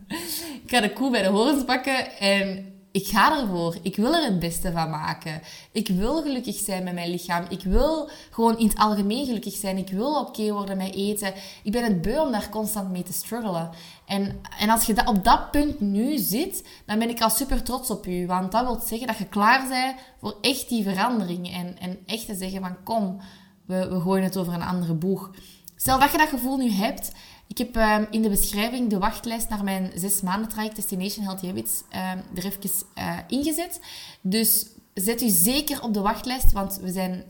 ik 0.64 0.70
ga 0.70 0.80
de 0.80 0.92
koe 0.92 1.10
bij 1.10 1.22
de 1.22 1.28
horens 1.28 1.64
pakken 1.64 2.18
en 2.18 2.75
ik 2.96 3.06
ga 3.06 3.40
ervoor. 3.40 3.76
Ik 3.82 3.96
wil 3.96 4.14
er 4.14 4.24
het 4.24 4.38
beste 4.38 4.72
van 4.72 4.90
maken. 4.90 5.42
Ik 5.72 5.88
wil 5.88 6.22
gelukkig 6.22 6.56
zijn 6.56 6.84
met 6.84 6.94
mijn 6.94 7.10
lichaam. 7.10 7.44
Ik 7.48 7.62
wil 7.62 8.10
gewoon 8.30 8.58
in 8.58 8.66
het 8.66 8.78
algemeen 8.78 9.26
gelukkig 9.26 9.54
zijn. 9.54 9.78
Ik 9.78 9.90
wil 9.90 10.20
oké 10.20 10.52
worden 10.52 10.76
met 10.76 10.94
eten. 10.94 11.32
Ik 11.62 11.72
ben 11.72 11.84
het 11.84 12.02
beu 12.02 12.18
om 12.18 12.32
daar 12.32 12.48
constant 12.48 12.90
mee 12.90 13.02
te 13.02 13.12
struggelen. 13.12 13.70
En, 14.06 14.40
en 14.58 14.70
als 14.70 14.86
je 14.86 14.94
dat, 14.94 15.08
op 15.08 15.24
dat 15.24 15.50
punt 15.50 15.80
nu 15.80 16.18
zit, 16.18 16.68
dan 16.86 16.98
ben 16.98 17.08
ik 17.08 17.20
al 17.20 17.30
super 17.30 17.62
trots 17.62 17.90
op 17.90 18.04
je. 18.04 18.26
Want 18.26 18.52
dat 18.52 18.64
wil 18.66 18.80
zeggen 18.86 19.06
dat 19.06 19.18
je 19.18 19.26
klaar 19.26 19.68
bent 19.68 19.96
voor 20.20 20.36
echt 20.40 20.68
die 20.68 20.82
verandering. 20.82 21.52
En, 21.52 21.78
en 21.78 21.98
echt 22.06 22.26
te 22.26 22.34
zeggen 22.34 22.60
van 22.60 22.82
kom, 22.84 23.20
we, 23.66 23.88
we 23.88 24.00
gooien 24.00 24.24
het 24.24 24.36
over 24.36 24.52
een 24.52 24.62
andere 24.62 24.94
boeg. 24.94 25.30
Stel 25.76 25.98
dat 25.98 26.12
je 26.12 26.18
dat 26.18 26.28
gevoel 26.28 26.56
nu 26.56 26.70
hebt, 26.70 27.12
ik 27.56 27.66
heb 27.66 27.76
ehm, 27.76 28.04
in 28.10 28.22
de 28.22 28.28
beschrijving 28.28 28.90
de 28.90 28.98
wachtlijst 28.98 29.48
naar 29.48 29.64
mijn 29.64 29.92
zes 29.94 30.20
maanden 30.20 30.48
traject 30.48 30.76
Destination 30.76 31.24
Healthy 31.24 31.46
Habits 31.46 31.82
ehm, 31.88 32.18
er 32.34 32.44
even 32.44 32.70
uh, 32.98 33.18
ingezet. 33.28 33.80
Dus 34.20 34.66
zet 34.94 35.22
u 35.22 35.28
zeker 35.28 35.82
op 35.82 35.94
de 35.94 36.00
wachtlijst, 36.00 36.52
want 36.52 36.78
we 36.82 36.92
zijn, 36.92 37.24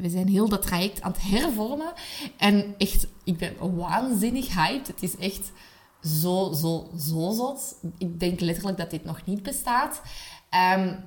we, 0.00 0.08
zijn 0.08 0.28
heel 0.28 0.48
dat 0.48 0.62
traject 0.62 1.02
aan 1.02 1.12
het 1.12 1.22
hervormen. 1.22 1.92
En 2.36 2.74
echt, 2.78 3.06
ik 3.24 3.38
ben 3.38 3.76
waanzinnig 3.76 4.54
hyped. 4.54 4.86
Het 4.86 5.02
is 5.02 5.16
echt 5.16 5.52
zo, 6.02 6.52
zo, 6.52 6.90
zo 6.98 7.30
zot. 7.30 7.74
Ik 7.98 8.20
denk 8.20 8.40
letterlijk 8.40 8.76
dat 8.76 8.90
dit 8.90 9.04
nog 9.04 9.26
niet 9.26 9.42
bestaat. 9.42 10.02
Um, 10.76 11.04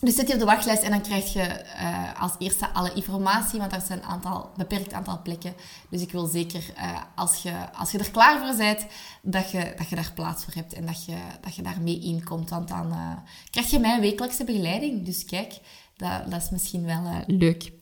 dus 0.00 0.14
zet 0.14 0.28
je 0.28 0.32
op 0.32 0.38
de 0.38 0.44
wachtlijst 0.44 0.82
en 0.82 0.90
dan 0.90 1.02
krijg 1.02 1.32
je 1.32 1.64
uh, 1.80 2.22
als 2.22 2.32
eerste 2.38 2.72
alle 2.72 2.92
informatie, 2.94 3.58
want 3.58 3.72
er 3.72 3.82
zijn 3.86 3.98
een 3.98 4.08
aantal, 4.08 4.50
beperkt 4.56 4.92
aantal 4.92 5.20
plekken. 5.22 5.54
Dus 5.90 6.02
ik 6.02 6.12
wil 6.12 6.26
zeker, 6.26 6.64
uh, 6.76 7.00
als, 7.14 7.42
je, 7.42 7.72
als 7.72 7.90
je 7.90 7.98
er 7.98 8.10
klaar 8.10 8.46
voor 8.46 8.56
bent, 8.56 8.86
dat 9.22 9.50
je, 9.50 9.74
dat 9.76 9.88
je 9.88 9.94
daar 9.94 10.12
plaats 10.14 10.44
voor 10.44 10.54
hebt 10.54 10.72
en 10.72 10.86
dat 10.86 11.04
je, 11.04 11.16
dat 11.40 11.54
je 11.54 11.62
daar 11.62 11.80
mee 11.80 12.00
inkomt. 12.00 12.50
Want 12.50 12.68
dan 12.68 12.86
uh, 12.86 13.12
krijg 13.50 13.70
je 13.70 13.78
mijn 13.78 14.00
wekelijkse 14.00 14.44
begeleiding. 14.44 15.04
Dus 15.04 15.24
kijk, 15.24 15.52
dat, 15.96 16.30
dat 16.30 16.42
is 16.42 16.50
misschien 16.50 16.84
wel 16.84 17.02
leuk. 17.26 17.72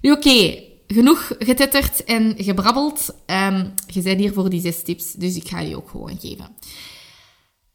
Nu 0.00 0.12
oké, 0.12 0.62
genoeg 0.86 1.32
getetterd 1.38 2.04
en 2.04 2.34
gebrabbeld. 2.36 3.14
Um, 3.26 3.74
je 3.86 4.02
bent 4.02 4.20
hier 4.20 4.32
voor 4.32 4.50
die 4.50 4.60
zes 4.60 4.82
tips, 4.82 5.12
dus 5.12 5.36
ik 5.36 5.48
ga 5.48 5.60
die 5.60 5.76
ook 5.76 5.90
gewoon 5.90 6.18
geven. 6.20 6.56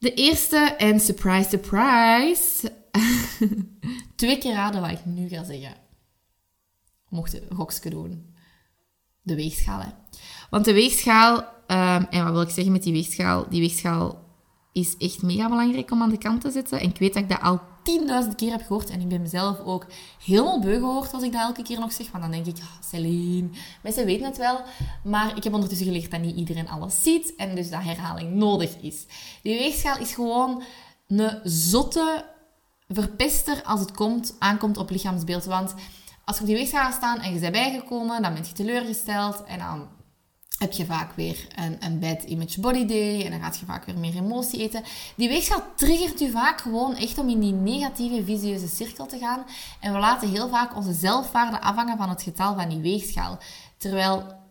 De 0.03 0.13
eerste, 0.13 0.57
en 0.57 0.99
surprise, 0.99 1.49
surprise, 1.49 2.71
Twee 4.15 4.37
keer 4.37 4.53
raden 4.53 4.81
wat 4.81 4.91
ik 4.91 5.05
nu 5.05 5.27
ga 5.27 5.43
zeggen. 5.43 5.75
Mocht 7.09 7.41
gokske 7.49 7.89
doen. 7.89 8.35
De 9.21 9.35
weegschaal, 9.35 9.79
hè. 9.79 9.89
Want 10.49 10.65
de 10.65 10.73
weegschaal... 10.73 11.37
Um, 11.67 12.07
en 12.09 12.23
wat 12.23 12.31
wil 12.31 12.41
ik 12.41 12.49
zeggen 12.49 12.71
met 12.71 12.83
die 12.83 12.93
weegschaal? 12.93 13.49
Die 13.49 13.59
weegschaal 13.59 14.25
is 14.71 14.97
echt 14.97 15.21
mega 15.21 15.49
belangrijk 15.49 15.91
om 15.91 16.01
aan 16.01 16.09
de 16.09 16.17
kant 16.17 16.41
te 16.41 16.51
zetten. 16.51 16.79
En 16.79 16.89
ik 16.89 16.97
weet 16.97 17.13
dat 17.13 17.23
ik 17.23 17.29
dat 17.29 17.41
al 17.41 17.61
tienduizend 17.83 18.35
keer 18.35 18.51
heb 18.51 18.61
gehoord. 18.61 18.89
En 18.89 19.01
ik 19.01 19.07
ben 19.07 19.21
mezelf 19.21 19.59
ook 19.59 19.85
helemaal 20.25 20.59
beu 20.59 20.79
gehoord 20.79 21.13
als 21.13 21.23
ik 21.23 21.31
dat 21.31 21.41
elke 21.41 21.61
keer 21.61 21.79
nog 21.79 21.91
zeg. 21.93 22.11
Want 22.11 22.23
dan 22.23 22.31
denk 22.31 22.45
ik, 22.45 22.57
oh, 22.57 22.81
Celine, 22.89 23.49
mensen 23.81 24.05
weten 24.05 24.25
het 24.25 24.37
wel. 24.37 24.61
Maar 25.03 25.37
ik 25.37 25.43
heb 25.43 25.53
ondertussen 25.53 25.87
geleerd 25.87 26.11
dat 26.11 26.21
niet 26.21 26.35
iedereen 26.35 26.69
alles 26.69 27.03
ziet. 27.03 27.35
En 27.35 27.55
dus 27.55 27.69
dat 27.69 27.83
herhaling 27.83 28.33
nodig 28.33 28.75
is. 28.81 29.05
Die 29.41 29.57
weegschaal 29.57 29.97
is 29.97 30.13
gewoon 30.13 30.63
een 31.07 31.39
zotte 31.43 32.25
verpester 32.87 33.63
als 33.63 33.79
het 33.79 33.91
komt, 33.91 34.35
aankomt 34.39 34.77
op 34.77 34.89
lichaamsbeeld. 34.89 35.45
Want 35.45 35.73
als 36.25 36.35
je 36.35 36.41
op 36.41 36.47
die 36.47 36.57
weegschaal 36.57 36.91
staan 36.91 37.19
en 37.19 37.33
je 37.33 37.39
bent 37.39 37.53
bijgekomen, 37.53 38.21
dan 38.21 38.33
ben 38.33 38.43
je 38.45 38.51
teleurgesteld 38.51 39.43
en 39.43 39.59
dan 39.59 39.87
heb 40.57 40.71
je 40.71 40.85
vaak 40.85 41.13
weer 41.15 41.47
een, 41.55 41.77
een 41.79 41.99
bad 41.99 42.23
image 42.23 42.59
body 42.59 42.85
day 42.85 43.25
en 43.25 43.31
dan 43.31 43.41
gaat 43.41 43.59
je 43.59 43.65
vaak 43.65 43.85
weer 43.85 43.97
meer 43.97 44.15
emotie 44.15 44.59
eten. 44.59 44.83
Die 45.15 45.29
weegschaal 45.29 45.63
triggert 45.75 46.21
u 46.21 46.31
vaak 46.31 46.61
gewoon 46.61 46.95
echt 46.95 47.17
om 47.17 47.29
in 47.29 47.39
die 47.39 47.53
negatieve 47.53 48.23
visieuze 48.23 48.67
cirkel 48.67 49.05
te 49.05 49.17
gaan. 49.17 49.45
En 49.79 49.93
we 49.93 49.99
laten 49.99 50.29
heel 50.29 50.49
vaak 50.49 50.75
onze 50.75 50.93
zelfwaarde 50.93 51.61
afhangen 51.61 51.97
van 51.97 52.09
het 52.09 52.21
getal 52.21 52.55
van 52.55 52.69
die 52.69 52.81
weegschaal. 52.81 53.37
Terwijl 53.77 54.41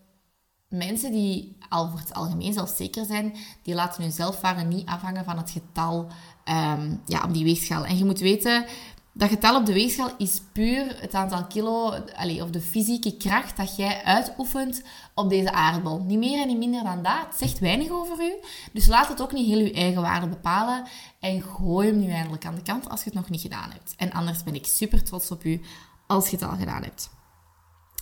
mensen 0.68 1.12
die 1.12 1.56
al 1.68 1.88
voor 1.88 1.98
het 1.98 2.14
algemeen 2.14 2.52
zelfzeker 2.52 3.04
zijn, 3.04 3.36
die 3.62 3.74
laten 3.74 4.02
hun 4.02 4.12
zelfwaarde 4.12 4.62
niet 4.62 4.88
afhangen 4.88 5.24
van 5.24 5.36
het 5.36 5.50
getal 5.50 6.06
um, 6.44 7.02
ja, 7.06 7.22
op 7.24 7.34
die 7.34 7.44
weegschaal. 7.44 7.84
En 7.84 7.98
je 7.98 8.04
moet 8.04 8.20
weten, 8.20 8.64
dat 9.12 9.28
getal 9.28 9.56
op 9.56 9.66
de 9.66 9.72
weegschaal 9.72 10.10
is 10.18 10.40
puur 10.52 11.00
het 11.00 11.14
aantal 11.14 11.46
kilo, 11.46 11.90
allez, 12.16 12.40
of 12.40 12.50
de 12.50 12.60
fysieke 12.60 13.16
kracht 13.16 13.56
dat 13.56 13.76
jij 13.76 14.02
uitoefent 14.04 14.82
op 15.14 15.28
deze 15.28 15.52
aardbol. 15.52 15.98
Niet 15.98 16.18
meer 16.18 16.40
en 16.40 16.46
niet 16.46 16.58
minder 16.58 16.84
dan 16.84 17.02
dat. 17.02 17.26
Het 17.28 17.38
zegt 17.38 17.58
weinig 17.58 17.90
over 17.90 18.20
u. 18.20 18.32
Dus 18.72 18.86
laat 18.86 19.08
het 19.08 19.22
ook 19.22 19.32
niet 19.32 19.46
heel 19.46 19.58
je 19.58 19.72
eigen 19.72 20.02
waarde 20.02 20.28
bepalen. 20.28 20.84
En 21.20 21.42
gooi 21.42 21.88
hem 21.88 21.98
nu 21.98 22.10
eindelijk 22.10 22.46
aan 22.46 22.54
de 22.54 22.62
kant 22.62 22.88
als 22.88 22.98
je 22.98 23.10
het 23.10 23.18
nog 23.18 23.30
niet 23.30 23.40
gedaan 23.40 23.70
hebt. 23.70 23.94
En 23.96 24.12
anders 24.12 24.42
ben 24.42 24.54
ik 24.54 24.66
super 24.66 25.04
trots 25.04 25.30
op 25.30 25.44
u 25.44 25.60
als 26.06 26.28
je 26.28 26.36
het 26.36 26.44
al 26.44 26.56
gedaan 26.56 26.82
hebt. 26.82 27.10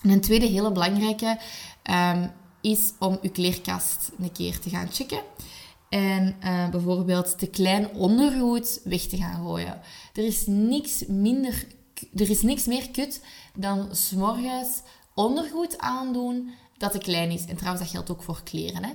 En 0.02 0.10
een 0.10 0.20
tweede 0.20 0.46
hele 0.46 0.72
belangrijke 0.72 1.38
um, 1.90 2.32
is 2.60 2.92
om 2.98 3.18
je 3.22 3.30
kleerkast 3.30 4.10
een 4.18 4.32
keer 4.32 4.58
te 4.58 4.70
gaan 4.70 4.92
checken. 4.92 5.22
En 5.90 6.36
uh, 6.44 6.68
bijvoorbeeld 6.68 7.38
te 7.38 7.46
klein 7.46 7.90
ondergoed 7.90 8.80
weg 8.84 9.00
te 9.00 9.16
gaan 9.16 9.44
gooien. 9.44 9.80
Er 10.12 10.24
is 10.24 10.46
niks 10.46 11.06
minder, 11.06 11.66
er 12.14 12.30
is 12.30 12.42
niks 12.42 12.66
meer 12.66 12.90
kut 12.90 13.24
dan 13.54 13.88
s'morgens 13.96 14.82
ondergoed 15.14 15.78
aandoen 15.78 16.50
dat 16.76 16.92
te 16.92 16.98
klein 16.98 17.30
is. 17.30 17.44
En 17.44 17.56
trouwens, 17.56 17.82
dat 17.82 17.92
geldt 17.92 18.10
ook 18.10 18.22
voor 18.22 18.42
kleren. 18.42 18.82
Hè. 18.84 18.92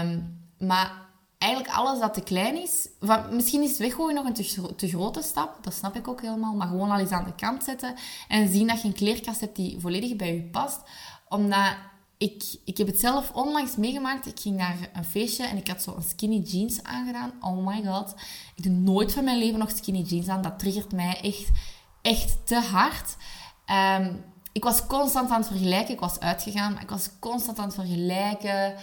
Um, 0.00 0.40
maar 0.58 1.06
eigenlijk 1.38 1.74
alles 1.74 2.00
dat 2.00 2.14
te 2.14 2.20
klein 2.20 2.62
is, 2.62 2.88
van, 3.00 3.36
misschien 3.36 3.62
is 3.62 3.78
weggooien 3.78 4.14
nog 4.14 4.24
een 4.24 4.34
te, 4.34 4.74
te, 4.76 4.88
grote 4.88 5.22
stap, 5.22 5.64
dat 5.64 5.74
snap 5.74 5.96
ik 5.96 6.08
ook 6.08 6.20
helemaal, 6.20 6.54
maar 6.54 6.68
gewoon 6.68 6.90
al 6.90 6.98
eens 6.98 7.10
aan 7.10 7.24
de 7.24 7.34
kant 7.34 7.64
zetten 7.64 7.94
en 8.28 8.48
zien 8.48 8.66
dat 8.66 8.82
je 8.82 8.88
een 8.88 8.94
kleerkast 8.94 9.40
hebt 9.40 9.56
die 9.56 9.80
volledig 9.80 10.16
bij 10.16 10.34
je 10.34 10.42
past. 10.42 10.80
Omdat 11.28 11.76
ik, 12.18 12.58
ik 12.64 12.76
heb 12.76 12.86
het 12.86 13.00
zelf 13.00 13.30
onlangs 13.30 13.76
meegemaakt. 13.76 14.26
Ik 14.26 14.40
ging 14.40 14.56
naar 14.56 14.76
een 14.92 15.04
feestje 15.04 15.46
en 15.46 15.56
ik 15.56 15.68
had 15.68 15.82
zo 15.82 15.94
een 15.96 16.02
skinny 16.02 16.38
jeans 16.38 16.82
aangedaan. 16.82 17.32
Oh 17.40 17.66
my 17.66 17.82
god. 17.84 18.14
Ik 18.54 18.62
doe 18.62 18.72
nooit 18.72 19.12
van 19.12 19.24
mijn 19.24 19.38
leven 19.38 19.58
nog 19.58 19.70
skinny 19.70 20.02
jeans 20.02 20.28
aan. 20.28 20.42
Dat 20.42 20.58
triggert 20.58 20.92
mij 20.92 21.20
echt, 21.20 21.50
echt 22.02 22.46
te 22.46 22.60
hard. 22.60 23.16
Ehm, 23.66 24.14
ik 24.52 24.64
was 24.64 24.86
constant 24.86 25.30
aan 25.30 25.40
het 25.40 25.46
vergelijken. 25.46 25.94
Ik 25.94 26.00
was 26.00 26.20
uitgegaan, 26.20 26.72
maar 26.72 26.82
ik 26.82 26.90
was 26.90 27.10
constant 27.18 27.58
aan 27.58 27.64
het 27.64 27.74
vergelijken. 27.74 28.74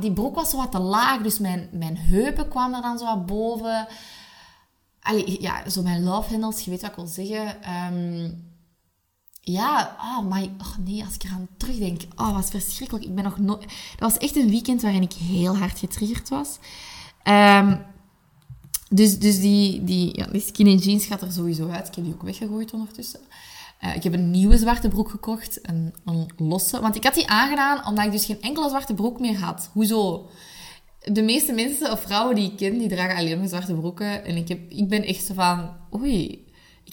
Die 0.00 0.12
broek 0.12 0.34
was 0.34 0.50
zo 0.50 0.56
wat 0.56 0.72
te 0.72 0.78
laag, 0.78 1.22
dus 1.22 1.38
mijn, 1.38 1.68
mijn 1.72 1.96
heupen 1.96 2.48
kwamen 2.48 2.76
er 2.76 2.82
dan 2.82 2.98
zo 2.98 3.04
wat 3.04 3.26
boven. 3.26 3.86
Allee, 5.00 5.42
ja, 5.42 5.70
zo 5.70 5.82
mijn 5.82 6.02
love 6.02 6.30
handles, 6.30 6.64
je 6.64 6.70
weet 6.70 6.80
wat 6.80 6.90
ik 6.90 6.96
wil 6.96 7.06
zeggen. 7.06 7.56
Um, 7.94 8.51
ja, 9.44 9.96
oh, 10.00 10.28
maar 10.28 10.42
oh 10.42 10.76
nee, 10.84 11.04
als 11.04 11.14
ik 11.14 11.22
eraan 11.22 11.48
terugdenk, 11.56 12.02
oh, 12.16 12.34
was 12.34 12.48
verschrikkelijk. 12.48 13.04
Ik 13.04 13.14
ben 13.14 13.24
nog 13.24 13.38
nooit... 13.38 13.60
Dat 13.60 14.12
was 14.12 14.18
echt 14.18 14.36
een 14.36 14.50
weekend 14.50 14.82
waarin 14.82 15.02
ik 15.02 15.12
heel 15.12 15.56
hard 15.56 15.78
getriggerd 15.78 16.28
was. 16.28 16.58
Um, 17.24 17.84
dus 18.88 19.18
dus 19.18 19.40
die, 19.40 19.84
die, 19.84 20.16
ja, 20.18 20.26
die 20.26 20.40
skinny 20.40 20.74
jeans 20.74 21.06
gaat 21.06 21.22
er 21.22 21.32
sowieso 21.32 21.68
uit. 21.68 21.88
Ik 21.88 21.94
heb 21.94 22.04
die 22.04 22.14
ook 22.14 22.22
weggegooid 22.22 22.72
ondertussen. 22.72 23.20
Uh, 23.80 23.96
ik 23.96 24.02
heb 24.02 24.12
een 24.12 24.30
nieuwe 24.30 24.58
zwarte 24.58 24.88
broek 24.88 25.10
gekocht, 25.10 25.58
een, 25.62 25.94
een 26.04 26.30
losse. 26.36 26.80
Want 26.80 26.96
ik 26.96 27.04
had 27.04 27.14
die 27.14 27.28
aangedaan 27.28 27.86
omdat 27.86 28.04
ik 28.04 28.12
dus 28.12 28.24
geen 28.24 28.42
enkele 28.42 28.68
zwarte 28.68 28.94
broek 28.94 29.20
meer 29.20 29.38
had. 29.38 29.70
Hoezo? 29.72 30.28
De 31.00 31.22
meeste 31.22 31.52
mensen 31.52 31.92
of 31.92 32.00
vrouwen 32.00 32.34
die 32.34 32.50
ik 32.50 32.56
ken, 32.56 32.78
die 32.78 32.88
dragen 32.88 33.16
alleen 33.16 33.38
maar 33.38 33.48
zwarte 33.48 33.74
broeken. 33.74 34.24
En 34.24 34.36
ik, 34.36 34.48
heb, 34.48 34.70
ik 34.70 34.88
ben 34.88 35.04
echt 35.04 35.24
zo 35.24 35.34
van, 35.34 35.70
oei, 35.94 36.44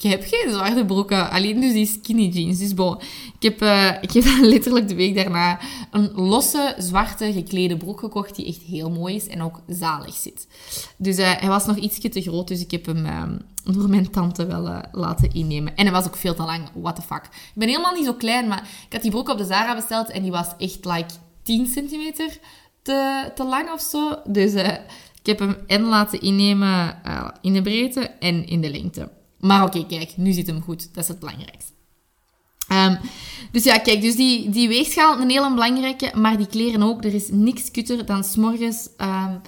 ik 0.02 0.10
heb 0.10 0.24
geen 0.26 0.54
zwarte 0.54 0.86
broeken, 0.86 1.30
alleen 1.30 1.62
dus 1.62 1.74
die 1.74 1.86
skinny 1.86 2.28
jeans. 2.28 2.60
Dus 2.60 2.74
bon, 2.74 2.98
ik 3.40 3.44
heb, 3.44 3.62
uh, 3.62 3.92
ik 4.02 4.12
heb 4.12 4.24
letterlijk 4.54 4.88
de 4.88 4.96
week 4.96 5.16
daarna 5.16 5.60
een 5.92 6.12
losse, 6.14 6.76
zwarte, 6.78 7.34
geklede 7.34 7.78
broek 7.78 8.00
gekocht 8.00 8.36
die 8.36 8.46
echt 8.46 8.62
heel 8.62 8.90
mooi 8.90 9.16
is 9.16 9.28
en 9.28 9.42
ook 9.42 9.62
zalig 9.68 10.16
zit. 10.16 10.48
Dus 10.98 11.18
uh, 11.18 11.32
hij 11.40 11.50
was 11.50 11.66
nog 11.66 11.78
ietsje 11.78 12.10
te 12.10 12.22
groot, 12.22 12.48
dus 12.48 12.62
ik 12.62 12.72
heb 12.72 12.86
hem 12.86 13.06
uh, 13.06 13.24
door 13.64 13.90
mijn 13.90 14.12
tante 14.12 14.46
wel 14.46 14.68
uh, 14.68 14.80
laten 14.92 15.32
innemen. 15.32 15.76
En 15.76 15.84
hij 15.84 15.94
was 15.94 16.06
ook 16.06 16.16
veel 16.16 16.36
te 16.36 16.44
lang, 16.44 16.70
what 16.74 16.96
the 16.96 17.02
fuck. 17.02 17.24
Ik 17.24 17.52
ben 17.54 17.68
helemaal 17.68 17.94
niet 17.94 18.06
zo 18.06 18.14
klein, 18.14 18.48
maar 18.48 18.70
ik 18.86 18.94
had 18.94 19.02
die 19.02 19.12
broek 19.12 19.30
op 19.30 19.38
de 19.38 19.46
Zara 19.46 19.76
besteld 19.76 20.10
en 20.10 20.22
die 20.22 20.32
was 20.32 20.48
echt 20.58 20.86
like 20.86 21.14
10 21.44 21.68
centimeter 21.68 22.40
te, 22.82 23.32
te 23.36 23.44
lang 23.44 23.72
of 23.72 23.82
zo. 23.82 24.20
Dus 24.26 24.54
ik 24.54 25.26
heb 25.26 25.40
hem 25.40 25.56
en 25.68 25.82
laten 25.82 26.22
innemen 26.22 27.02
in 27.42 27.54
de 27.54 27.62
breedte 27.62 28.02
en 28.02 28.48
in 28.48 28.62
de 28.62 28.70
lengte. 28.70 29.18
Maar 29.40 29.64
oké, 29.64 29.86
kijk, 29.86 30.18
nu 30.18 30.32
zit 30.32 30.48
hem 30.48 30.62
goed. 30.62 30.94
Dat 30.94 31.04
is 31.04 31.10
het 31.10 31.20
belangrijkste. 31.20 31.72
Um, 32.72 33.00
dus 33.52 33.64
ja, 33.64 33.78
kijk, 33.78 34.02
dus 34.02 34.16
die, 34.16 34.50
die 34.50 34.68
weegschaal, 34.68 35.20
een 35.20 35.30
hele 35.30 35.54
belangrijke, 35.54 36.12
maar 36.16 36.38
die 36.38 36.48
kleren 36.48 36.84
ook. 36.84 37.04
Er 37.04 37.14
is 37.14 37.28
niks 37.32 37.72
kutter 37.72 38.06
dan 38.06 38.24
s'morgens 38.24 38.90
um, 38.98 39.42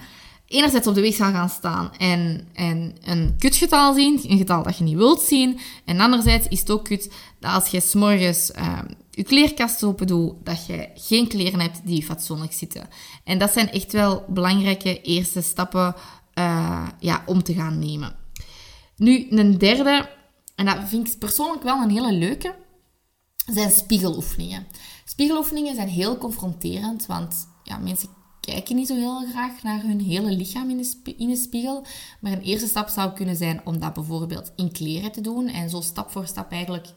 enerzijds 0.47 0.87
op 0.87 0.95
de 0.95 1.01
weegschaal 1.01 1.31
gaan 1.31 1.49
staan 1.49 1.91
en, 1.97 2.47
en 2.53 2.95
een 3.01 3.35
kutgetal 3.37 3.93
zien, 3.93 4.19
een 4.27 4.37
getal 4.37 4.63
dat 4.63 4.77
je 4.77 4.83
niet 4.83 4.95
wilt 4.95 5.21
zien. 5.21 5.59
En 5.85 5.99
anderzijds 5.99 6.47
is 6.47 6.59
het 6.59 6.71
ook 6.71 6.83
kut 6.83 7.11
dat 7.39 7.53
als 7.53 7.67
je 7.67 7.81
s'morgens 7.81 8.51
uh, 8.55 8.79
je 9.11 9.23
kleerkast 9.23 9.83
open 9.83 10.07
doet, 10.07 10.33
dat 10.43 10.65
je 10.65 10.89
geen 10.95 11.27
kleren 11.27 11.59
hebt 11.59 11.81
die 11.83 12.03
fatsoenlijk 12.03 12.53
zitten. 12.53 12.87
En 13.23 13.37
dat 13.37 13.51
zijn 13.51 13.71
echt 13.71 13.91
wel 13.91 14.25
belangrijke 14.27 15.01
eerste 15.01 15.41
stappen 15.41 15.95
uh, 16.35 16.87
ja, 16.99 17.23
om 17.25 17.43
te 17.43 17.53
gaan 17.53 17.79
nemen. 17.79 18.15
Nu, 19.01 19.27
een 19.29 19.57
derde, 19.57 20.09
en 20.55 20.65
dat 20.65 20.77
vind 20.85 21.07
ik 21.07 21.19
persoonlijk 21.19 21.63
wel 21.63 21.81
een 21.81 21.89
hele 21.89 22.13
leuke, 22.13 22.55
zijn 23.45 23.71
spiegeloefeningen. 23.71 24.67
Spiegeloefeningen 25.05 25.75
zijn 25.75 25.87
heel 25.87 26.17
confronterend, 26.17 27.05
want 27.05 27.47
ja, 27.63 27.77
mensen 27.77 28.09
kijken 28.39 28.75
niet 28.75 28.87
zo 28.87 28.95
heel 28.95 29.25
graag 29.29 29.63
naar 29.63 29.81
hun 29.81 29.99
hele 29.99 30.31
lichaam 30.31 30.69
in 30.69 30.77
de, 30.77 31.15
in 31.17 31.27
de 31.27 31.35
spiegel. 31.35 31.85
Maar 32.19 32.31
een 32.31 32.41
eerste 32.41 32.67
stap 32.67 32.89
zou 32.89 33.11
kunnen 33.13 33.35
zijn 33.35 33.61
om 33.65 33.79
dat 33.79 33.93
bijvoorbeeld 33.93 34.51
in 34.55 34.71
kleren 34.71 35.11
te 35.11 35.21
doen. 35.21 35.47
En 35.47 35.69
zo 35.69 35.81
stap 35.81 36.11
voor 36.11 36.27
stap 36.27 36.51
eigenlijk, 36.51 36.93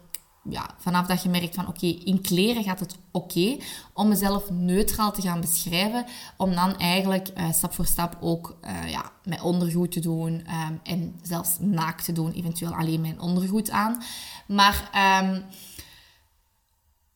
ja, 0.51 0.71
vanaf 0.79 1.07
dat 1.07 1.23
je 1.23 1.29
merkt 1.29 1.55
van 1.55 1.69
oké, 1.69 1.87
in 1.87 2.21
kleren 2.21 2.63
gaat 2.63 2.81
het 2.81 2.97
oké. 3.11 3.57
om 3.93 4.09
mezelf 4.09 4.51
neutraal 4.51 5.13
te 5.13 5.23
gaan 5.23 5.41
beschrijven. 5.41 6.05
Om 6.37 6.55
dan 6.55 6.77
eigenlijk 6.77 7.29
uh, 7.37 7.53
stap 7.53 7.75
voor 7.75 7.87
stap 7.87 8.17
ook 8.21 8.57
uh, 8.65 8.91
ja, 8.91 9.11
met 9.25 9.41
ondergoed 9.41 9.93
te 9.93 10.01
doen. 10.01 10.33
Um, 10.33 10.81
en 10.83 11.21
zelfs 11.23 11.57
naakt 11.59 12.05
te 12.05 12.13
doen, 12.13 12.33
eventueel 12.33 12.75
alleen 12.75 13.01
mijn 13.01 13.21
ondergoed 13.21 13.71
aan. 13.71 14.03
Maar... 14.47 14.91
Um, 15.23 15.45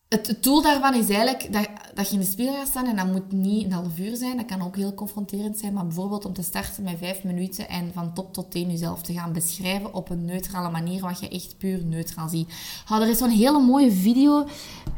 het 0.09 0.37
doel 0.41 0.61
daarvan 0.61 0.93
is 0.93 1.09
eigenlijk 1.09 1.53
dat, 1.53 1.69
dat 1.99 2.09
je 2.09 2.13
in 2.13 2.19
de 2.19 2.31
spiegel 2.31 2.55
gaat 2.55 2.67
staan 2.67 2.85
en 2.85 2.95
dat 2.95 3.05
moet 3.05 3.31
niet 3.31 3.65
een 3.65 3.71
half 3.71 3.99
uur 3.99 4.15
zijn. 4.15 4.37
Dat 4.37 4.45
kan 4.45 4.61
ook 4.61 4.75
heel 4.75 4.93
confronterend 4.93 5.57
zijn, 5.57 5.73
maar 5.73 5.85
bijvoorbeeld 5.85 6.25
om 6.25 6.33
te 6.33 6.43
starten 6.43 6.83
met 6.83 6.97
vijf 6.97 7.23
minuten 7.23 7.69
en 7.69 7.91
van 7.93 8.13
top 8.13 8.33
tot 8.33 8.51
teen 8.51 8.71
jezelf 8.71 9.01
te 9.01 9.13
gaan 9.13 9.33
beschrijven 9.33 9.93
op 9.93 10.09
een 10.09 10.25
neutrale 10.25 10.69
manier, 10.69 11.01
wat 11.01 11.19
je 11.19 11.29
echt 11.29 11.57
puur 11.57 11.85
neutraal 11.85 12.29
ziet. 12.29 12.53
Oh, 12.91 13.01
er 13.01 13.09
is 13.09 13.17
zo'n 13.17 13.29
hele 13.29 13.59
mooie 13.59 13.91
video 13.91 14.47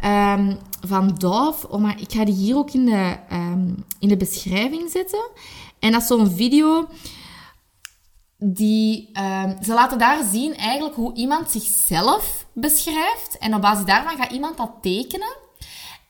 um, 0.03 0.58
van 0.88 1.15
Dove, 1.17 1.70
oh, 1.70 1.81
maar 1.81 2.01
ik 2.01 2.12
ga 2.12 2.25
die 2.25 2.36
hier 2.36 2.55
ook 2.55 2.72
in 2.72 2.86
de, 2.86 3.17
um, 3.31 3.86
in 4.00 4.08
de 4.08 4.17
beschrijving 4.17 4.89
zetten. 4.91 5.29
En 5.79 5.91
dat 5.91 6.01
is 6.01 6.08
zo'n 6.08 6.31
video 6.31 6.88
die, 8.38 9.10
um, 9.20 9.63
ze 9.63 9.74
laten 9.74 9.98
daar 9.98 10.24
zien 10.31 10.55
eigenlijk 10.55 10.96
hoe 10.96 11.13
iemand 11.13 11.51
zichzelf 11.51 12.46
beschrijft. 12.53 13.38
En 13.39 13.55
op 13.55 13.62
basis 13.62 13.86
daarvan 13.86 14.17
gaat 14.17 14.31
iemand 14.31 14.58
dat 14.58 14.72
tekenen. 14.81 15.50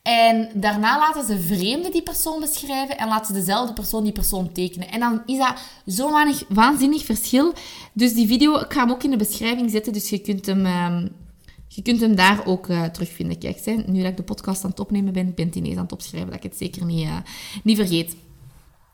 En 0.02 0.50
daarna 0.54 0.98
laten 0.98 1.26
ze 1.26 1.40
vreemden 1.40 1.92
die 1.92 2.02
persoon 2.02 2.40
beschrijven 2.40 2.98
en 2.98 3.08
laten 3.08 3.26
ze 3.36 3.40
dezelfde 3.40 3.74
persoon 3.74 4.04
die 4.04 4.12
persoon 4.12 4.52
tekenen. 4.52 4.92
En 4.92 5.00
dan 5.00 5.22
is 5.26 5.38
dat 5.38 5.54
zo'n 5.86 6.12
waanzinnig, 6.12 6.48
waanzinnig 6.50 7.06
verschil. 7.06 7.54
Dus 7.94 8.14
die 8.14 8.28
video, 8.28 8.60
ik 8.60 8.74
ga 8.74 8.80
hem 8.80 8.92
ook 8.92 9.04
in 9.04 9.10
de 9.10 9.18
beschrijving 9.18 9.72
zetten, 9.72 9.94
dus 9.94 10.10
je 10.10 10.20
kunt 10.20 10.46
hem, 10.46 10.66
um, 10.66 11.10
je 11.68 11.82
kunt 11.82 12.02
hem 12.02 12.16
daar 12.16 12.46
ook 12.46 12.68
uh, 12.68 12.84
terugvinden. 12.84 13.38
Kijk, 13.38 13.88
nu 13.88 14.02
dat 14.02 14.12
ik 14.12 14.18
de 14.18 14.24
podcast 14.24 14.64
aan 14.64 14.70
het 14.70 14.80
opnemen 14.80 15.14
ben, 15.14 15.34
ben 15.34 15.48
ik 15.48 15.56
ineens 15.56 15.76
aan 15.76 15.84
het 15.84 15.92
opschrijven, 15.92 16.30
dat 16.30 16.44
ik 16.44 16.50
het 16.50 16.58
zeker 16.58 16.86
niet, 16.86 17.06
uh, 17.08 17.18
niet 17.64 17.78
vergeet. 17.78 18.16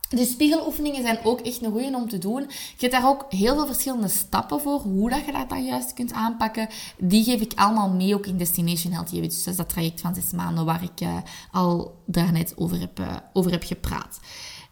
De 0.09 0.25
spiegeloefeningen 0.25 1.01
zijn 1.01 1.19
ook 1.23 1.39
echt 1.39 1.63
een 1.63 1.71
goeie 1.71 1.95
om 1.95 2.09
te 2.09 2.17
doen. 2.17 2.41
Je 2.41 2.75
hebt 2.77 2.91
daar 2.91 3.07
ook 3.07 3.25
heel 3.29 3.55
veel 3.55 3.65
verschillende 3.65 4.07
stappen 4.07 4.61
voor, 4.61 4.79
hoe 4.79 5.09
dat 5.09 5.25
je 5.25 5.31
dat 5.31 5.49
dan 5.49 5.65
juist 5.65 5.93
kunt 5.93 6.13
aanpakken. 6.13 6.69
Die 6.97 7.23
geef 7.23 7.41
ik 7.41 7.53
allemaal 7.55 7.89
mee 7.89 8.15
ook 8.15 8.25
in 8.25 8.37
Destination 8.37 8.93
Healthy 8.93 9.15
Habits. 9.15 9.35
Dus 9.35 9.43
dat 9.43 9.57
dat 9.57 9.69
traject 9.69 10.01
van 10.01 10.15
zes 10.15 10.31
maanden 10.31 10.65
waar 10.65 10.83
ik 10.83 11.01
uh, 11.01 11.17
al 11.51 12.01
daarnet 12.05 12.53
over 12.55 12.79
heb, 12.79 12.99
uh, 12.99 13.15
over 13.33 13.51
heb 13.51 13.63
gepraat. 13.63 14.19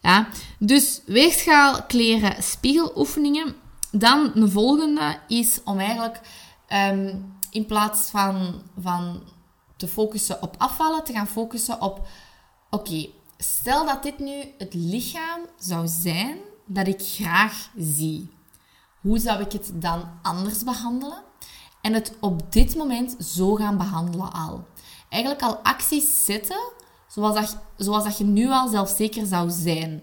Ja? 0.02 0.28
Dus 0.60 1.02
weegschaal, 1.06 1.84
kleren, 1.84 2.44
spiegeloefeningen. 2.44 3.56
Dan 3.92 4.32
de 4.36 4.50
volgende 4.50 5.18
is 5.28 5.60
om 5.64 5.80
eigenlijk 5.80 6.20
um, 6.92 7.34
in 7.50 7.66
plaats 7.66 8.10
van, 8.10 8.62
van 8.80 9.24
te 9.78 9.88
focussen 9.88 10.42
op 10.42 10.56
afvallen, 10.58 11.04
te 11.04 11.14
gaan 11.14 11.28
focussen 11.28 11.82
op... 11.82 12.08
Oké, 12.70 13.08
stel 13.46 13.86
dat 13.86 14.04
dit 14.04 14.20
nu 14.20 14.44
het 14.58 14.74
lichaam 14.74 15.42
zou 15.58 15.88
zijn 15.88 16.38
dat 16.66 16.88
ik 16.88 17.02
graag 17.02 17.70
zie. 17.78 18.30
Hoe 19.02 19.20
zou 19.20 19.42
ik 19.42 19.52
het 19.52 19.72
dan 19.74 20.10
anders 20.22 20.64
behandelen? 20.64 21.24
En 21.82 21.94
het 21.94 22.14
op 22.20 22.52
dit 22.52 22.76
moment 22.76 23.16
zo 23.24 23.56
gaan 23.56 23.78
behandelen 23.78 24.32
al. 24.32 24.68
Eigenlijk 25.10 25.44
al 25.44 25.58
acties 25.58 26.26
zetten 26.26 26.60
zoals 27.08 27.36
dat, 27.36 27.58
zoals 27.78 28.04
dat 28.04 28.18
je 28.18 28.24
nu 28.24 28.50
al 28.50 28.68
zelfzeker 28.68 29.26
zou 29.26 29.50
zijn. 29.50 30.02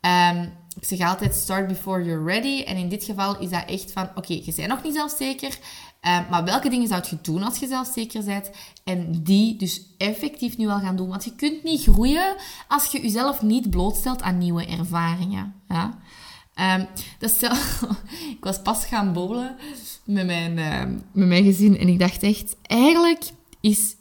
Um, 0.00 0.58
ik 0.80 0.84
zeg 0.84 1.00
altijd 1.00 1.34
start 1.34 1.66
before 1.66 2.04
you're 2.04 2.24
ready. 2.24 2.62
En 2.62 2.76
in 2.76 2.88
dit 2.88 3.04
geval 3.04 3.38
is 3.38 3.50
dat 3.50 3.64
echt 3.66 3.92
van, 3.92 4.08
oké, 4.14 4.32
je 4.32 4.52
bent 4.56 4.68
nog 4.68 4.82
niet 4.82 4.94
zelfzeker. 4.94 5.58
Uh, 6.06 6.30
maar 6.30 6.44
welke 6.44 6.68
dingen 6.68 6.88
zou 6.88 7.04
je 7.10 7.18
doen 7.22 7.42
als 7.42 7.58
je 7.58 7.66
zelfzeker 7.66 8.24
bent? 8.24 8.50
En 8.84 9.22
die 9.22 9.56
dus 9.56 9.82
effectief 9.98 10.56
nu 10.56 10.68
al 10.68 10.80
gaan 10.80 10.96
doen. 10.96 11.08
Want 11.08 11.24
je 11.24 11.34
kunt 11.34 11.62
niet 11.62 11.82
groeien 11.82 12.36
als 12.68 12.86
je 12.86 13.00
jezelf 13.00 13.42
niet 13.42 13.70
blootstelt 13.70 14.22
aan 14.22 14.38
nieuwe 14.38 14.66
ervaringen. 14.66 15.54
Ja? 15.68 15.98
Um, 16.78 16.86
dat 17.18 17.30
is 17.30 17.42
ik 18.36 18.44
was 18.44 18.62
pas 18.62 18.84
gaan 18.84 19.12
bowlen 19.12 19.56
met 20.04 20.26
mijn, 20.26 20.58
uh, 20.58 20.98
met 21.12 21.28
mijn 21.28 21.44
gezin. 21.44 21.78
En 21.78 21.88
ik 21.88 21.98
dacht 21.98 22.22
echt, 22.22 22.56
eigenlijk 22.62 23.24
is 23.60 23.96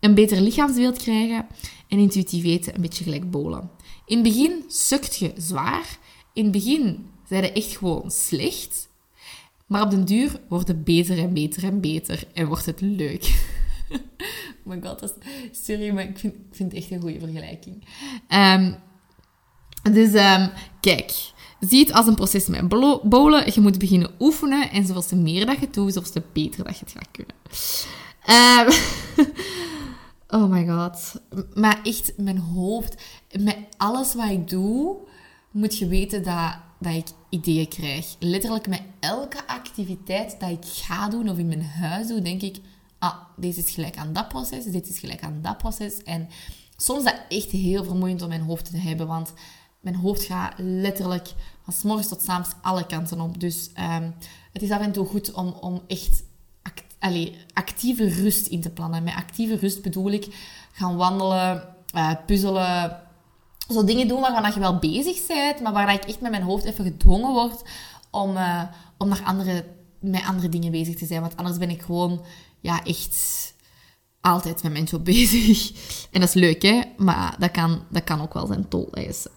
een 0.00 0.14
beter 0.14 0.40
lichaamsbeeld 0.40 0.98
krijgen 0.98 1.46
en 1.88 1.98
intuïtief 1.98 2.44
eten 2.44 2.74
een 2.74 2.80
beetje 2.80 3.04
gelijk 3.04 3.30
bowlen. 3.30 3.70
In 4.06 4.18
het 4.18 4.26
begin 4.26 4.64
sukt 4.68 5.16
je 5.16 5.32
zwaar. 5.36 5.98
In 6.32 6.42
het 6.42 6.52
begin 6.52 7.10
zijn 7.28 7.42
je 7.42 7.52
echt 7.52 7.76
gewoon 7.76 8.10
slecht. 8.10 8.87
Maar 9.68 9.82
op 9.82 9.90
den 9.90 10.04
duur 10.04 10.40
wordt 10.48 10.68
het 10.68 10.84
beter 10.84 11.18
en 11.18 11.32
beter 11.32 11.64
en 11.64 11.80
beter. 11.80 12.22
En 12.32 12.46
wordt 12.46 12.66
het 12.66 12.80
leuk. 12.80 13.46
oh 14.64 14.66
my 14.72 14.80
god, 14.82 15.00
dat 15.00 15.16
is, 15.50 15.64
sorry, 15.64 15.90
maar 15.90 16.04
ik 16.04 16.18
vind, 16.18 16.72
het 16.72 16.74
echt 16.74 16.90
een 16.90 17.00
goede 17.00 17.18
vergelijking. 17.18 17.84
Um, 18.28 18.76
dus 19.92 20.14
um, 20.14 20.50
kijk, 20.80 21.10
zie 21.60 21.80
het 21.80 21.92
als 21.92 22.06
een 22.06 22.14
proces 22.14 22.46
met 22.46 22.68
bowlen. 23.08 23.52
Je 23.52 23.60
moet 23.60 23.78
beginnen 23.78 24.10
oefenen. 24.20 24.70
En 24.70 24.86
zoals 24.86 25.12
meer 25.12 25.46
dat 25.46 25.60
je 25.60 25.68
doet, 25.70 25.92
zoals 25.92 26.12
beter 26.32 26.64
dat 26.64 26.78
je 26.78 26.84
het 26.84 26.94
gaat 26.94 27.10
kunnen. 27.10 27.34
Um, 28.28 28.74
oh 30.42 30.50
my 30.50 30.66
god. 30.66 31.20
Maar 31.54 31.80
echt, 31.82 32.12
mijn 32.16 32.38
hoofd... 32.38 33.02
Met 33.40 33.56
alles 33.76 34.14
wat 34.14 34.30
ik 34.30 34.48
doe, 34.48 34.96
moet 35.50 35.78
je 35.78 35.88
weten 35.88 36.22
dat, 36.22 36.56
dat 36.78 36.94
ik 36.94 37.06
ideeën 37.28 37.68
krijg. 37.68 38.16
Letterlijk 38.18 38.68
met 38.68 38.82
elke 39.00 39.46
activiteit 39.46 40.40
dat 40.40 40.50
ik 40.50 40.64
ga 40.64 41.08
doen 41.08 41.28
of 41.28 41.38
in 41.38 41.46
mijn 41.46 41.64
huis 41.64 42.06
doe, 42.06 42.22
denk 42.22 42.42
ik... 42.42 42.56
Ah, 42.98 43.14
deze 43.36 43.60
is 43.60 43.70
gelijk 43.70 43.96
aan 43.96 44.12
dat 44.12 44.28
proces, 44.28 44.64
dit 44.64 44.88
is 44.88 44.98
gelijk 44.98 45.22
aan 45.22 45.38
dat 45.42 45.58
proces. 45.58 46.02
En 46.02 46.28
soms 46.76 46.98
is 46.98 47.04
dat 47.04 47.20
echt 47.28 47.50
heel 47.50 47.84
vermoeiend 47.84 48.22
om 48.22 48.28
mijn 48.28 48.40
hoofd 48.40 48.70
te 48.70 48.76
hebben, 48.76 49.06
want 49.06 49.32
mijn 49.80 49.96
hoofd 49.96 50.22
gaat 50.22 50.54
letterlijk 50.56 51.28
van 51.62 51.72
s 51.72 51.82
morgens 51.82 52.08
tot 52.08 52.22
s 52.22 52.28
avonds 52.28 52.54
alle 52.62 52.86
kanten 52.86 53.20
op. 53.20 53.40
Dus 53.40 53.70
um, 53.78 54.14
het 54.52 54.62
is 54.62 54.70
af 54.70 54.80
en 54.80 54.92
toe 54.92 55.06
goed 55.06 55.32
om, 55.32 55.48
om 55.48 55.82
echt 55.86 56.22
actieve 57.52 58.08
rust 58.08 58.46
in 58.46 58.60
te 58.60 58.70
plannen. 58.70 59.02
Met 59.02 59.14
actieve 59.14 59.56
rust 59.56 59.82
bedoel 59.82 60.10
ik 60.10 60.26
gaan 60.72 60.96
wandelen, 60.96 61.64
uh, 61.94 62.12
puzzelen, 62.26 63.00
zo 63.68 63.84
dingen 63.84 64.08
doen 64.08 64.20
waarvan 64.20 64.52
je 64.54 64.60
wel 64.60 64.78
bezig 64.78 65.26
bent, 65.26 65.60
maar 65.60 65.72
waar 65.72 65.94
ik 65.94 66.04
echt 66.04 66.20
met 66.20 66.30
mijn 66.30 66.42
hoofd 66.42 66.64
even 66.64 66.84
gedwongen 66.84 67.32
word 67.32 67.62
om, 68.10 68.36
uh, 68.36 68.62
om 68.98 69.08
naar 69.08 69.22
andere, 69.24 69.64
met 70.00 70.24
andere 70.24 70.48
dingen 70.48 70.70
bezig 70.70 70.96
te 70.96 71.06
zijn. 71.06 71.20
Want 71.20 71.36
anders 71.36 71.58
ben 71.58 71.70
ik 71.70 71.82
gewoon 71.82 72.24
ja, 72.60 72.84
echt 72.84 73.54
altijd 74.20 74.62
met 74.62 74.72
mijn 74.72 74.88
bezig. 75.02 75.70
En 76.10 76.20
dat 76.20 76.28
is 76.28 76.34
leuk, 76.34 76.62
hè? 76.62 76.80
Maar 76.96 77.36
dat 77.38 77.50
kan, 77.50 77.84
dat 77.90 78.04
kan 78.04 78.20
ook 78.20 78.34
wel 78.34 78.46
zijn 78.46 78.68
tol 78.68 78.88
eisen. 78.92 79.30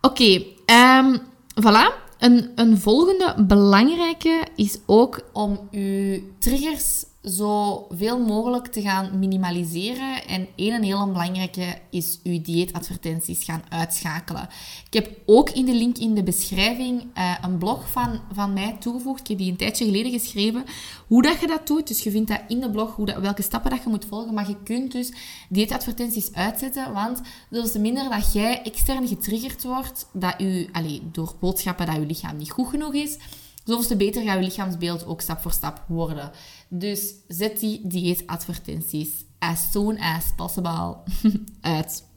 Oké, 0.00 0.22
okay, 0.22 0.98
um, 0.98 1.20
voilà. 1.60 2.00
Een, 2.18 2.52
een 2.54 2.78
volgende 2.78 3.44
belangrijke 3.46 4.46
is 4.56 4.78
ook 4.86 5.20
om 5.32 5.68
je 5.70 6.32
triggers 6.38 7.04
zoveel 7.22 8.18
mogelijk 8.18 8.66
te 8.66 8.80
gaan 8.80 9.18
minimaliseren. 9.18 10.26
En 10.26 10.48
één 10.56 10.72
en 10.72 10.82
heel 10.82 11.06
belangrijke 11.06 11.78
is 11.90 12.18
uw 12.24 12.40
dieetadvertenties 12.40 13.44
gaan 13.44 13.62
uitschakelen. 13.68 14.48
Ik 14.86 14.92
heb 14.92 15.10
ook 15.26 15.50
in 15.50 15.64
de 15.64 15.74
link 15.74 15.98
in 15.98 16.14
de 16.14 16.22
beschrijving 16.22 17.02
uh, 17.18 17.34
een 17.42 17.58
blog 17.58 17.90
van, 17.90 18.20
van 18.32 18.52
mij 18.52 18.76
toegevoegd. 18.80 19.20
Ik 19.20 19.28
heb 19.28 19.38
die 19.38 19.50
een 19.50 19.56
tijdje 19.56 19.84
geleden 19.84 20.12
geschreven. 20.12 20.64
Hoe 21.06 21.22
dat 21.22 21.40
je 21.40 21.46
dat 21.46 21.66
doet. 21.66 21.88
Dus 21.88 22.02
je 22.02 22.10
vindt 22.10 22.28
dat 22.28 22.40
in 22.48 22.60
de 22.60 22.70
blog, 22.70 22.94
hoe 22.94 23.06
dat, 23.06 23.16
welke 23.16 23.42
stappen 23.42 23.70
dat 23.70 23.82
je 23.82 23.88
moet 23.88 24.04
volgen. 24.04 24.34
Maar 24.34 24.48
je 24.48 24.62
kunt 24.64 24.92
dus 24.92 25.12
dieetadvertenties 25.48 26.32
uitzetten. 26.32 26.92
Want 26.92 27.20
zoals 27.50 27.72
minder 27.72 28.10
dat 28.10 28.32
jij 28.32 28.62
extern 28.62 29.08
getriggerd 29.08 29.62
wordt, 29.62 30.08
dat 30.12 30.40
u, 30.40 30.68
allez, 30.72 31.00
door 31.02 31.34
boodschappen 31.38 31.86
dat 31.86 31.94
je 31.94 32.06
lichaam 32.06 32.36
niet 32.36 32.50
goed 32.50 32.68
genoeg 32.68 32.94
is 32.94 33.18
Zoveel 33.64 33.86
te 33.86 33.96
beter 33.96 34.22
gaat 34.22 34.38
je 34.38 34.44
lichaamsbeeld 34.44 35.06
ook 35.06 35.20
stap 35.20 35.40
voor 35.40 35.52
stap 35.52 35.84
worden. 35.88 36.30
Dus 36.68 37.14
zet 37.28 37.60
die 37.60 37.80
dieetadvertenties 37.84 39.10
as 39.38 39.70
soon 39.70 39.98
as 39.98 40.24
possible 40.36 40.96
uit. 41.60 42.10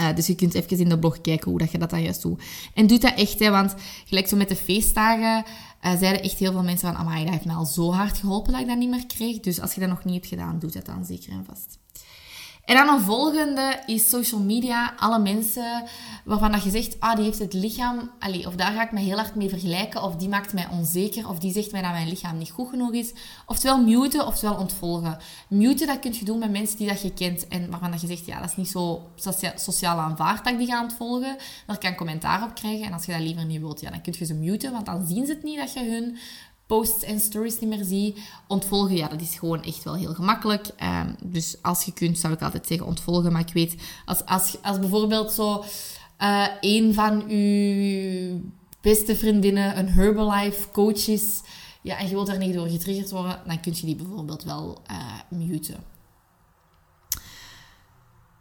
Uh, 0.00 0.14
dus 0.14 0.26
je 0.26 0.34
kunt 0.34 0.54
even 0.54 0.78
in 0.78 0.88
de 0.88 0.98
blog 0.98 1.20
kijken 1.20 1.50
hoe 1.50 1.58
dat 1.58 1.70
je 1.70 1.78
dat 1.78 1.90
dan 1.90 2.02
juist 2.02 2.22
doet. 2.22 2.42
En 2.74 2.86
doe 2.86 2.98
dat 2.98 3.14
echt, 3.14 3.38
hè, 3.38 3.50
want 3.50 3.74
gelijk 4.04 4.28
zo 4.28 4.36
met 4.36 4.48
de 4.48 4.56
feestdagen 4.56 5.44
uh, 5.82 5.98
zeiden 5.98 6.22
echt 6.22 6.38
heel 6.38 6.52
veel 6.52 6.62
mensen 6.62 6.88
van, 6.88 6.96
amai, 6.96 7.24
dat 7.24 7.32
heeft 7.32 7.44
me 7.44 7.52
al 7.52 7.64
zo 7.64 7.92
hard 7.92 8.18
geholpen 8.18 8.52
dat 8.52 8.60
ik 8.60 8.66
dat 8.66 8.78
niet 8.78 8.90
meer 8.90 9.06
kreeg. 9.06 9.40
Dus 9.40 9.60
als 9.60 9.74
je 9.74 9.80
dat 9.80 9.88
nog 9.88 10.04
niet 10.04 10.14
hebt 10.14 10.26
gedaan, 10.26 10.58
doe 10.58 10.70
dat 10.70 10.86
dan 10.86 11.04
zeker 11.04 11.32
en 11.32 11.44
vast. 11.44 11.78
En 12.70 12.76
dan 12.76 12.88
een 12.88 13.00
volgende 13.00 13.82
is 13.86 14.08
social 14.08 14.40
media. 14.40 14.94
Alle 14.96 15.18
mensen 15.18 15.84
waarvan 16.24 16.52
dat 16.52 16.62
je 16.62 16.70
zegt, 16.70 17.00
ah, 17.00 17.16
die 17.16 17.24
heeft 17.24 17.38
het 17.38 17.52
lichaam, 17.52 18.10
allez, 18.18 18.46
of 18.46 18.54
daar 18.54 18.72
ga 18.72 18.82
ik 18.82 18.92
me 18.92 19.00
heel 19.00 19.16
hard 19.16 19.34
mee 19.34 19.48
vergelijken, 19.48 20.02
of 20.02 20.16
die 20.16 20.28
maakt 20.28 20.52
mij 20.52 20.68
onzeker, 20.70 21.28
of 21.28 21.38
die 21.38 21.52
zegt 21.52 21.72
mij 21.72 21.82
dat 21.82 21.90
mijn 21.90 22.08
lichaam 22.08 22.38
niet 22.38 22.50
goed 22.50 22.68
genoeg 22.68 22.92
is. 22.92 23.12
Oftewel 23.46 23.82
muten, 23.82 24.26
oftewel 24.26 24.54
ontvolgen. 24.56 25.18
Muten, 25.48 25.86
dat 25.86 25.98
kun 25.98 26.14
je 26.18 26.24
doen 26.24 26.38
met 26.38 26.50
mensen 26.50 26.78
die 26.78 26.88
dat 26.88 27.02
je 27.02 27.12
kent 27.12 27.48
en 27.48 27.70
waarvan 27.70 27.90
dat 27.90 28.00
je 28.00 28.06
zegt, 28.06 28.26
ja, 28.26 28.40
dat 28.40 28.50
is 28.50 28.56
niet 28.56 28.68
zo 28.68 29.10
sociaal 29.54 29.98
aanvaard 29.98 30.44
dat 30.44 30.52
ik 30.52 30.58
die 30.58 30.68
ga 30.68 30.82
ontvolgen. 30.82 31.36
Daar 31.66 31.78
kan 31.78 31.94
commentaar 31.94 32.42
op 32.42 32.54
krijgen. 32.54 32.86
En 32.86 32.92
als 32.92 33.04
je 33.04 33.12
dat 33.12 33.20
liever 33.20 33.44
niet 33.44 33.60
wilt, 33.60 33.80
ja, 33.80 33.90
dan 33.90 34.00
kun 34.00 34.14
je 34.18 34.24
ze 34.24 34.34
muten, 34.34 34.72
want 34.72 34.86
dan 34.86 35.06
zien 35.06 35.26
ze 35.26 35.32
het 35.32 35.42
niet 35.42 35.58
dat 35.58 35.72
je 35.72 35.90
hun 35.90 36.16
posts 36.70 37.04
en 37.04 37.20
stories 37.20 37.60
niet 37.60 37.70
meer 37.70 37.84
zie. 37.84 38.14
Ontvolgen, 38.46 38.96
ja, 38.96 39.08
dat 39.08 39.20
is 39.20 39.38
gewoon 39.38 39.62
echt 39.62 39.84
wel 39.84 39.94
heel 39.94 40.14
gemakkelijk. 40.14 40.70
Um, 40.82 41.16
dus 41.22 41.56
als 41.62 41.84
je 41.84 41.92
kunt, 41.92 42.18
zou 42.18 42.32
ik 42.32 42.42
altijd 42.42 42.66
zeggen 42.66 42.86
ontvolgen. 42.86 43.32
Maar 43.32 43.40
ik 43.40 43.52
weet, 43.52 43.74
als, 44.04 44.24
als, 44.24 44.56
als 44.62 44.78
bijvoorbeeld 44.78 45.32
zo 45.32 45.64
uh, 46.18 46.46
een 46.60 46.94
van 46.94 47.24
uw 47.28 48.40
beste 48.80 49.16
vriendinnen 49.16 49.78
een 49.78 49.88
Herbalife 49.88 50.70
coach 50.70 51.08
is, 51.08 51.40
ja, 51.82 51.98
en 51.98 52.08
je 52.08 52.14
wilt 52.14 52.26
daar 52.26 52.38
niet 52.38 52.54
door 52.54 52.68
getriggerd 52.68 53.10
worden, 53.10 53.42
dan 53.46 53.60
kun 53.60 53.72
je 53.76 53.86
die 53.86 53.96
bijvoorbeeld 53.96 54.44
wel 54.44 54.82
uh, 54.90 55.38
muten. 55.38 55.84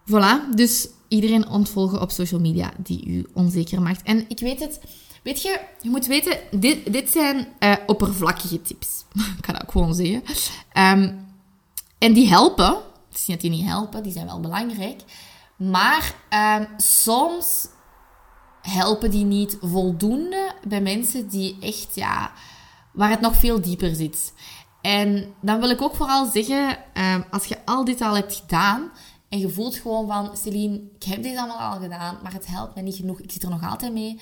Voilà, 0.05 0.55
dus 0.55 0.87
iedereen 1.07 1.47
ontvolgen 1.47 2.01
op 2.01 2.11
social 2.11 2.39
media 2.39 2.73
die 2.77 3.05
u 3.07 3.27
onzeker 3.33 3.81
maakt. 3.81 4.01
En 4.03 4.25
ik 4.27 4.39
weet 4.39 4.59
het, 4.59 4.79
Weet 5.23 5.41
je, 5.41 5.59
je 5.81 5.89
moet 5.89 6.05
weten, 6.05 6.37
dit, 6.51 6.93
dit 6.93 7.09
zijn 7.09 7.47
uh, 7.59 7.75
oppervlakkige 7.85 8.61
tips. 8.61 9.05
ik 9.37 9.41
kan 9.41 9.53
dat 9.53 9.63
ook 9.63 9.71
gewoon 9.71 9.93
zeggen. 9.93 10.23
Um, 10.73 11.27
en 11.97 12.13
die 12.13 12.27
helpen. 12.27 12.73
Het 13.09 13.17
is 13.17 13.25
niet 13.25 13.41
dat 13.41 13.51
die 13.51 13.59
niet 13.59 13.69
helpen, 13.69 14.03
die 14.03 14.11
zijn 14.11 14.25
wel 14.25 14.39
belangrijk. 14.39 15.01
Maar 15.55 16.13
um, 16.59 16.67
soms 16.77 17.67
helpen 18.61 19.11
die 19.11 19.25
niet 19.25 19.57
voldoende 19.61 20.53
bij 20.67 20.81
mensen 20.81 21.27
die 21.27 21.57
echt, 21.61 21.95
ja, 21.95 22.31
waar 22.93 23.09
het 23.09 23.21
nog 23.21 23.35
veel 23.35 23.61
dieper 23.61 23.95
zit. 23.95 24.33
En 24.81 25.33
dan 25.41 25.59
wil 25.59 25.69
ik 25.69 25.81
ook 25.81 25.95
vooral 25.95 26.25
zeggen, 26.25 26.77
um, 26.93 27.23
als 27.31 27.45
je 27.45 27.57
al 27.65 27.85
dit 27.85 28.01
al 28.01 28.15
hebt 28.15 28.35
gedaan 28.35 28.91
en 29.29 29.39
je 29.39 29.49
voelt 29.49 29.75
gewoon 29.75 30.07
van, 30.07 30.37
Celine, 30.37 30.81
ik 30.99 31.03
heb 31.03 31.23
dit 31.23 31.37
allemaal 31.37 31.73
al 31.73 31.79
gedaan, 31.79 32.17
maar 32.23 32.33
het 32.33 32.47
helpt 32.47 32.75
me 32.75 32.81
niet 32.81 32.95
genoeg, 32.95 33.19
ik 33.19 33.31
zit 33.31 33.43
er 33.43 33.49
nog 33.49 33.69
altijd 33.69 33.93
mee 33.93 34.19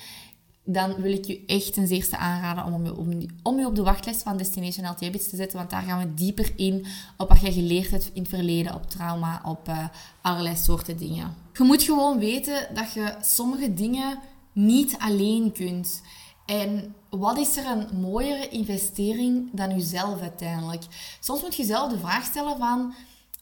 dan 0.70 0.94
wil 0.94 1.12
ik 1.12 1.24
je 1.24 1.44
echt 1.46 1.72
ten 1.72 1.86
zeerste 1.86 2.16
aanraden 2.16 2.64
om, 2.64 2.86
om, 2.86 3.26
om 3.42 3.58
je 3.58 3.66
op 3.66 3.74
de 3.74 3.82
wachtlijst 3.82 4.22
van 4.22 4.36
Destination 4.36 4.84
Habits 4.84 5.28
te 5.28 5.36
zetten. 5.36 5.58
Want 5.58 5.70
daar 5.70 5.82
gaan 5.82 5.98
we 5.98 6.14
dieper 6.14 6.52
in 6.56 6.86
op 7.16 7.28
wat 7.28 7.40
je 7.40 7.52
geleerd 7.52 7.90
hebt 7.90 8.10
in 8.12 8.20
het 8.20 8.30
verleden, 8.30 8.74
op 8.74 8.90
trauma, 8.90 9.42
op 9.44 9.68
uh, 9.68 9.84
allerlei 10.20 10.56
soorten 10.56 10.96
dingen. 10.96 11.34
Je 11.52 11.64
moet 11.64 11.82
gewoon 11.82 12.18
weten 12.18 12.74
dat 12.74 12.92
je 12.92 13.14
sommige 13.20 13.74
dingen 13.74 14.18
niet 14.52 14.96
alleen 14.98 15.52
kunt. 15.52 16.02
En 16.46 16.94
wat 17.10 17.38
is 17.38 17.56
er 17.56 17.66
een 17.66 18.00
mooiere 18.00 18.48
investering 18.48 19.48
dan 19.52 19.70
jezelf 19.70 20.20
uiteindelijk? 20.20 20.82
Soms 21.20 21.42
moet 21.42 21.56
je 21.56 21.64
zelf 21.64 21.92
de 21.92 21.98
vraag 21.98 22.24
stellen 22.24 22.58
van... 22.58 22.94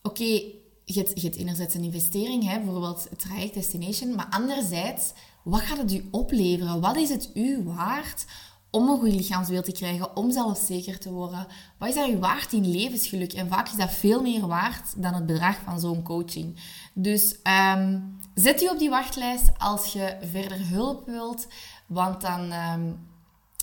Oké, 0.03 0.43
je 0.85 1.07
hebt 1.15 1.37
enerzijds 1.37 1.75
een 1.75 1.85
investering, 1.85 2.49
hè, 2.49 2.61
bijvoorbeeld 2.61 3.07
het 3.11 3.19
traject 3.19 3.55
Destination. 3.55 4.15
Maar 4.15 4.27
anderzijds 4.31 5.12
wat 5.47 5.61
gaat 5.61 5.79
het 5.79 5.93
u 5.93 6.09
opleveren? 6.11 6.81
Wat 6.81 6.97
is 6.97 7.09
het 7.09 7.31
u 7.35 7.63
waard 7.65 8.25
om 8.71 8.89
een 8.89 8.99
goed 8.99 9.13
lichaamsbeeld 9.13 9.65
te 9.65 9.73
krijgen, 9.73 10.17
om 10.17 10.33
zelfzeker 10.33 10.99
te 10.99 11.11
worden? 11.11 11.47
Wat 11.79 11.89
is 11.89 11.95
dat 11.95 12.09
u 12.09 12.19
waard 12.19 12.53
in 12.53 12.71
levensgeluk? 12.71 13.33
En 13.33 13.49
vaak 13.49 13.69
is 13.69 13.77
dat 13.77 13.93
veel 13.93 14.23
meer 14.23 14.47
waard 14.47 15.03
dan 15.03 15.15
het 15.15 15.27
bedrag 15.27 15.57
van 15.65 15.81
zo'n 15.81 16.03
coaching. 16.03 16.61
Dus 16.95 17.37
um, 17.75 18.19
zet 18.35 18.63
u 18.63 18.67
op 18.67 18.79
die 18.79 18.91
wachtlijst 18.91 19.51
als 19.59 19.93
je 19.93 20.17
verder 20.31 20.69
hulp 20.69 21.07
wilt, 21.07 21.47
want 21.87 22.21
dan... 22.21 22.53
Um, 22.53 22.99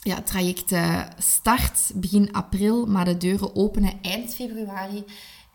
ja, 0.04 0.16
het 0.16 0.28
traject 0.28 0.72
eh, 0.72 1.02
start 1.18 1.92
begin 1.96 2.34
april, 2.34 2.86
maar 2.86 3.06
de 3.06 3.18
deuren 3.18 3.56
openen 3.56 4.02
eind 4.02 4.34
februari. 4.34 5.04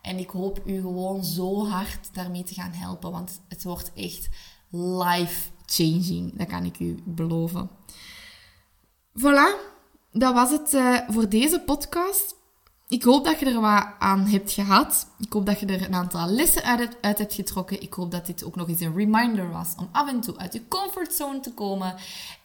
En 0.01 0.17
ik 0.17 0.29
hoop 0.29 0.61
u 0.65 0.81
gewoon 0.81 1.23
zo 1.23 1.67
hard 1.67 2.13
daarmee 2.13 2.43
te 2.43 2.53
gaan 2.53 2.71
helpen, 2.71 3.11
want 3.11 3.41
het 3.47 3.63
wordt 3.63 3.91
echt 3.93 4.29
live 4.69 5.49
changing. 5.65 6.37
Dat 6.37 6.47
kan 6.47 6.65
ik 6.65 6.79
u 6.79 6.99
beloven. 7.05 7.69
Voilà, 9.19 9.55
dat 10.11 10.33
was 10.33 10.51
het 10.51 10.73
uh, 10.73 10.99
voor 11.07 11.29
deze 11.29 11.59
podcast. 11.59 12.35
Ik 12.87 13.03
hoop 13.03 13.25
dat 13.25 13.39
je 13.39 13.45
er 13.45 13.61
wat 13.61 13.87
aan 13.99 14.25
hebt 14.25 14.51
gehad. 14.51 15.07
Ik 15.19 15.33
hoop 15.33 15.45
dat 15.45 15.59
je 15.59 15.65
er 15.65 15.85
een 15.85 15.95
aantal 15.95 16.27
lessen 16.27 16.63
uit, 16.63 16.97
uit, 17.01 17.17
hebt 17.17 17.33
getrokken. 17.33 17.81
Ik 17.81 17.93
hoop 17.93 18.11
dat 18.11 18.25
dit 18.25 18.43
ook 18.43 18.55
nog 18.55 18.67
eens 18.67 18.79
een 18.79 18.95
reminder 18.95 19.51
was 19.51 19.73
om 19.77 19.89
af 19.91 20.09
en 20.09 20.19
toe 20.19 20.37
uit 20.37 20.53
je 20.53 20.67
comfortzone 20.67 21.39
te 21.39 21.53
komen. 21.53 21.95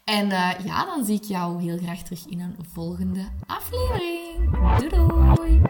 En 0.04 0.26
uh, 0.26 0.50
ja, 0.64 0.84
dan 0.84 1.04
zie 1.04 1.14
ik 1.14 1.24
jou 1.24 1.62
heel 1.62 1.78
graag 1.82 2.02
terug 2.02 2.26
in 2.26 2.40
een 2.40 2.56
volgende 2.72 3.20
aflevering. 3.46 4.50
Doei 4.78 4.88
doei! 4.88 5.62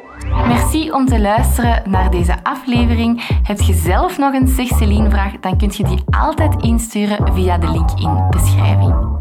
Merci 0.46 0.90
om 0.92 1.06
te 1.06 1.20
luisteren 1.20 1.90
naar 1.90 2.10
deze 2.10 2.44
aflevering. 2.44 3.26
Heb 3.42 3.60
je 3.60 3.74
zelf 3.74 4.18
nog 4.18 4.34
een 4.34 4.48
Zeg 4.48 4.68
vraag, 4.68 5.40
dan 5.40 5.58
kun 5.58 5.70
je 5.72 5.84
die 5.84 6.02
altijd 6.10 6.62
insturen 6.62 7.34
via 7.34 7.58
de 7.58 7.70
link 7.70 7.90
in 7.90 8.26
beschrijving. 8.30 9.13